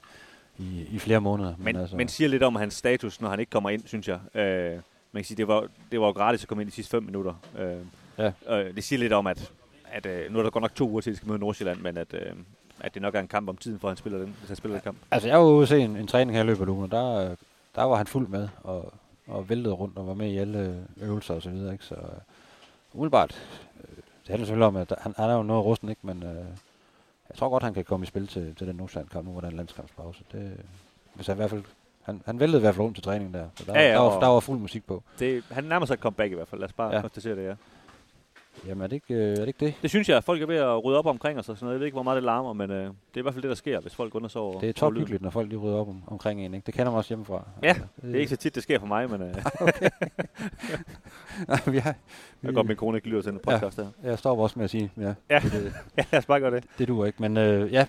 i, 0.63 0.87
i 0.91 0.99
flere 0.99 1.21
måneder. 1.21 1.55
Men, 1.57 1.65
men, 1.65 1.77
altså. 1.77 1.97
men 1.97 2.09
siger 2.09 2.29
lidt 2.29 2.43
om 2.43 2.57
hans 2.57 2.75
status, 2.75 3.21
når 3.21 3.29
han 3.29 3.41
ikke 3.41 3.51
kommer 3.51 3.71
ind, 3.71 3.83
synes 3.87 4.09
jeg. 4.09 4.19
Øh, 4.35 4.73
man 5.13 5.23
kan 5.23 5.25
sige, 5.25 5.37
det 5.37 5.49
var, 5.49 5.67
det 5.93 6.01
var 6.01 6.07
jo 6.07 6.13
gratis 6.13 6.43
at 6.43 6.49
komme 6.49 6.63
ind 6.63 6.71
de 6.71 6.75
sidste 6.75 6.91
fem 6.91 7.03
minutter. 7.03 7.35
Øh, 7.59 7.77
ja. 8.19 8.33
øh, 8.49 8.77
det 8.77 8.85
siger 8.85 8.99
lidt 8.99 9.13
om, 9.13 9.27
at, 9.27 9.53
at 9.93 10.07
øh, 10.07 10.33
nu 10.33 10.39
er 10.39 10.43
der 10.43 10.51
godt 10.51 10.63
nok 10.63 10.75
to 10.75 10.89
uger 10.89 11.01
til, 11.01 11.11
at 11.11 11.13
de 11.13 11.17
skal 11.17 11.29
møde 11.29 11.39
Nordsjælland, 11.39 11.81
men 11.81 11.97
at, 11.97 12.15
øh, 12.15 12.33
at 12.81 12.95
det 12.95 13.03
nok 13.03 13.15
er 13.15 13.21
en 13.21 13.29
kamp 13.29 13.49
om 13.49 13.57
tiden, 13.57 13.79
for 13.79 13.89
han 13.89 13.97
spiller 13.97 14.19
den, 14.19 14.37
hvis 14.39 14.49
han 14.49 14.57
spiller 14.57 14.77
den 14.77 14.83
kamp. 14.83 14.99
Altså, 15.11 15.29
jeg 15.29 15.39
var 15.39 15.45
ude 15.45 15.63
og 15.63 15.69
se 15.69 15.79
en, 15.79 15.97
en 15.97 16.07
træning 16.07 16.37
her 16.37 16.45
i 16.45 16.47
løbet 16.47 16.63
af 16.63 16.69
ugen, 16.69 16.85
og 16.85 16.91
der, 16.91 17.37
der 17.75 17.83
var 17.83 17.97
han 17.97 18.07
fuld 18.07 18.29
med, 18.29 18.49
og, 18.63 18.93
og 19.27 19.49
væltede 19.49 19.75
rundt 19.75 19.99
og 19.99 20.07
var 20.07 20.15
med 20.15 20.31
i 20.31 20.39
alle 20.39 20.87
øvelser 21.01 21.35
og 21.35 21.43
så 21.43 21.51
videre, 21.51 21.73
ikke? 21.73 21.85
Så 21.85 21.95
uh, 21.95 22.95
umiddelbart, 22.95 23.43
uh, 23.77 23.97
det 23.97 24.29
handler 24.29 24.47
selvfølgelig 24.47 24.67
om, 24.67 24.77
at 24.77 24.93
han, 24.99 25.15
han 25.17 25.31
er 25.31 25.35
jo 25.35 25.43
noget 25.43 25.65
rusten, 25.65 25.89
ikke? 25.89 26.01
Men 26.05 26.23
uh, 26.23 26.47
jeg 27.29 27.37
tror 27.37 27.49
godt, 27.49 27.63
han 27.63 27.75
kan 27.75 27.85
komme 27.85 28.05
i 28.05 28.07
spil 28.07 28.27
til, 28.27 28.55
til 28.55 28.67
den 28.67 28.77
Nordsjælland-kamp 28.77 29.27
nu, 29.27 29.33
hvor 29.33 29.41
der 29.41 29.49
er 29.49 29.51
en 29.51 29.57
landskampspause. 29.57 30.25
Det, 30.33 30.53
hvis 31.15 31.27
han 31.27 31.37
i 31.37 31.41
hvert 31.41 31.51
fald 31.51 31.63
han, 32.03 32.23
han 32.27 32.41
væltede 32.41 32.59
i 32.59 32.61
hvert 32.61 32.75
fald 32.75 32.85
rundt 32.85 32.97
til 32.97 33.05
træningen 33.05 33.35
der. 33.35 33.49
Så 33.57 33.65
der, 33.65 33.81
ja, 33.81 33.89
ja, 33.89 33.93
der, 33.93 34.01
var, 34.01 34.21
der 34.21 34.27
var 34.27 34.41
fuld 34.41 34.59
musik 34.59 34.87
på. 34.87 35.03
Det, 35.19 35.45
han 35.51 35.65
nærmer 35.65 35.87
sig 35.87 35.95
et 35.95 36.01
comeback 36.01 36.33
i 36.33 36.35
hvert 36.35 36.49
fald. 36.49 36.61
Lad 36.61 36.69
os 36.69 36.73
bare 36.73 36.95
ja. 36.95 37.01
konstatere 37.01 37.37
det, 37.37 37.45
ja. 37.45 37.55
Jamen 38.67 38.83
er 38.83 38.87
det, 38.87 38.97
ikke, 38.97 39.15
øh, 39.15 39.31
er 39.31 39.35
det 39.35 39.47
ikke 39.47 39.67
det? 39.67 39.75
Det 39.83 39.91
synes 39.91 40.09
jeg. 40.09 40.25
Folk 40.25 40.43
er 40.43 40.47
ved 40.47 40.57
at 40.57 40.85
rydde 40.85 40.99
op 40.99 41.07
omkring 41.07 41.39
os 41.39 41.49
og 41.49 41.57
sådan 41.57 41.65
noget. 41.65 41.75
Jeg 41.75 41.81
ved 41.81 41.87
ikke, 41.87 41.95
hvor 41.95 42.03
meget 42.03 42.17
det 42.17 42.25
larmer, 42.25 42.53
men 42.53 42.71
øh, 42.71 42.85
det 42.85 42.91
er 43.15 43.19
i 43.19 43.21
hvert 43.21 43.35
fald 43.35 43.43
det, 43.43 43.49
der 43.49 43.55
sker, 43.55 43.81
hvis 43.81 43.95
folk 43.95 44.15
undersover. 44.15 44.61
Det 44.61 44.69
er 44.69 44.73
tophyggeligt, 44.73 45.23
når 45.23 45.31
folk 45.31 45.49
lige 45.49 45.59
rydder 45.59 45.77
op 45.77 45.89
om, 45.89 46.03
omkring 46.07 46.45
en. 46.45 46.55
Ikke? 46.55 46.67
Det 46.67 46.75
kender 46.75 46.91
man 46.91 46.99
også 46.99 47.09
hjemmefra. 47.09 47.49
Ja, 47.63 47.69
altså, 47.69 47.85
det, 47.97 48.03
det, 48.03 48.15
er 48.15 48.19
ikke 48.19 48.31
så 48.31 48.37
tit, 48.37 48.55
det 48.55 48.63
sker 48.63 48.79
for 48.79 48.87
mig, 48.87 49.11
men... 49.11 49.23
Øh. 49.23 49.35
okay. 49.61 49.89
Nej, 51.49 51.61
vi 51.67 51.79
har, 51.79 51.95
vi, 52.41 52.47
jeg 52.47 52.55
går 52.55 52.63
min 52.63 52.77
kone 52.77 52.99
ikke 52.99 53.09
lyder 53.09 53.23
til 53.23 53.33
en 53.33 53.39
podcast 53.39 53.79
ja, 53.79 53.83
her. 53.83 53.91
Jeg 54.03 54.19
står 54.19 54.43
også 54.43 54.59
med 54.59 54.65
at 54.65 54.71
sige, 54.71 54.91
ja. 54.97 55.15
Ja, 55.31 55.39
det, 55.39 55.73
ja 56.13 56.19
os 56.19 56.27
bare 56.27 56.41
gøre 56.41 56.51
det. 56.51 56.65
Det 56.79 56.89
duer 56.89 57.07
ikke, 57.07 57.23
men 57.23 57.37
øh, 57.37 57.73
ja, 57.73 57.87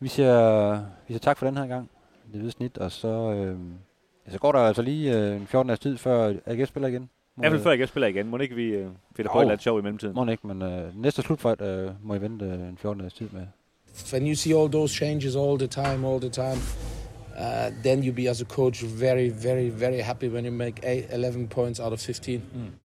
vi 0.00 0.08
siger, 0.08 0.74
vi 0.78 1.14
siger 1.14 1.18
tak 1.18 1.38
for 1.38 1.46
den 1.46 1.56
her 1.56 1.66
gang. 1.66 1.90
Det 2.32 2.40
hvide 2.40 2.50
snit, 2.50 2.78
og 2.78 2.92
så, 2.92 3.08
øh, 3.08 3.56
ja, 4.26 4.32
så 4.32 4.38
går 4.38 4.52
der 4.52 4.58
altså 4.58 4.82
lige 4.82 5.18
øh, 5.18 5.36
en 5.36 5.46
14 5.46 5.68
dages 5.68 5.80
tid, 5.80 5.98
før 5.98 6.34
AGF 6.46 6.68
spiller 6.68 6.88
igen. 6.88 7.10
Må 7.36 7.44
ja, 7.44 7.56
før 7.56 7.70
AGF 7.70 7.88
spiller 7.88 8.06
igen. 8.06 8.26
Må 8.28 8.38
ikke 8.38 8.54
vi 8.54 8.76
uh, 8.76 8.90
finder 9.16 9.32
på 9.32 9.38
et 9.38 9.42
eller 9.42 9.52
andet 9.52 9.62
sjov 9.62 9.78
i 9.78 9.82
mellemtiden? 9.82 10.14
Må 10.14 10.30
ikke, 10.30 10.46
men 10.46 10.62
uh, 10.62 11.02
næste 11.02 11.22
slutfight 11.22 11.60
uh, 11.60 12.06
må 12.06 12.14
I 12.14 12.20
vente 12.20 12.44
uh, 12.44 12.68
en 12.68 12.78
14 12.78 12.98
dages 12.98 13.12
tid 13.12 13.28
med. 13.32 13.46
When 14.12 14.26
you 14.26 14.34
see 14.34 14.54
all 14.54 14.70
those 14.70 14.94
changes 14.94 15.36
all 15.36 15.58
the 15.58 15.66
time, 15.66 16.04
all 16.04 16.20
the 16.20 16.30
time, 16.30 16.60
uh, 17.38 17.82
then 17.82 18.04
you 18.04 18.12
be 18.12 18.30
as 18.30 18.40
a 18.40 18.44
coach 18.44 18.84
very, 18.84 19.28
very, 19.28 19.68
very 19.68 19.98
happy 19.98 20.28
when 20.28 20.44
you 20.44 20.52
make 20.52 20.80
eight, 20.82 21.04
11 21.12 21.48
points 21.48 21.80
out 21.80 21.92
of 21.92 22.00
15. 22.00 22.42
Mm. 22.54 22.72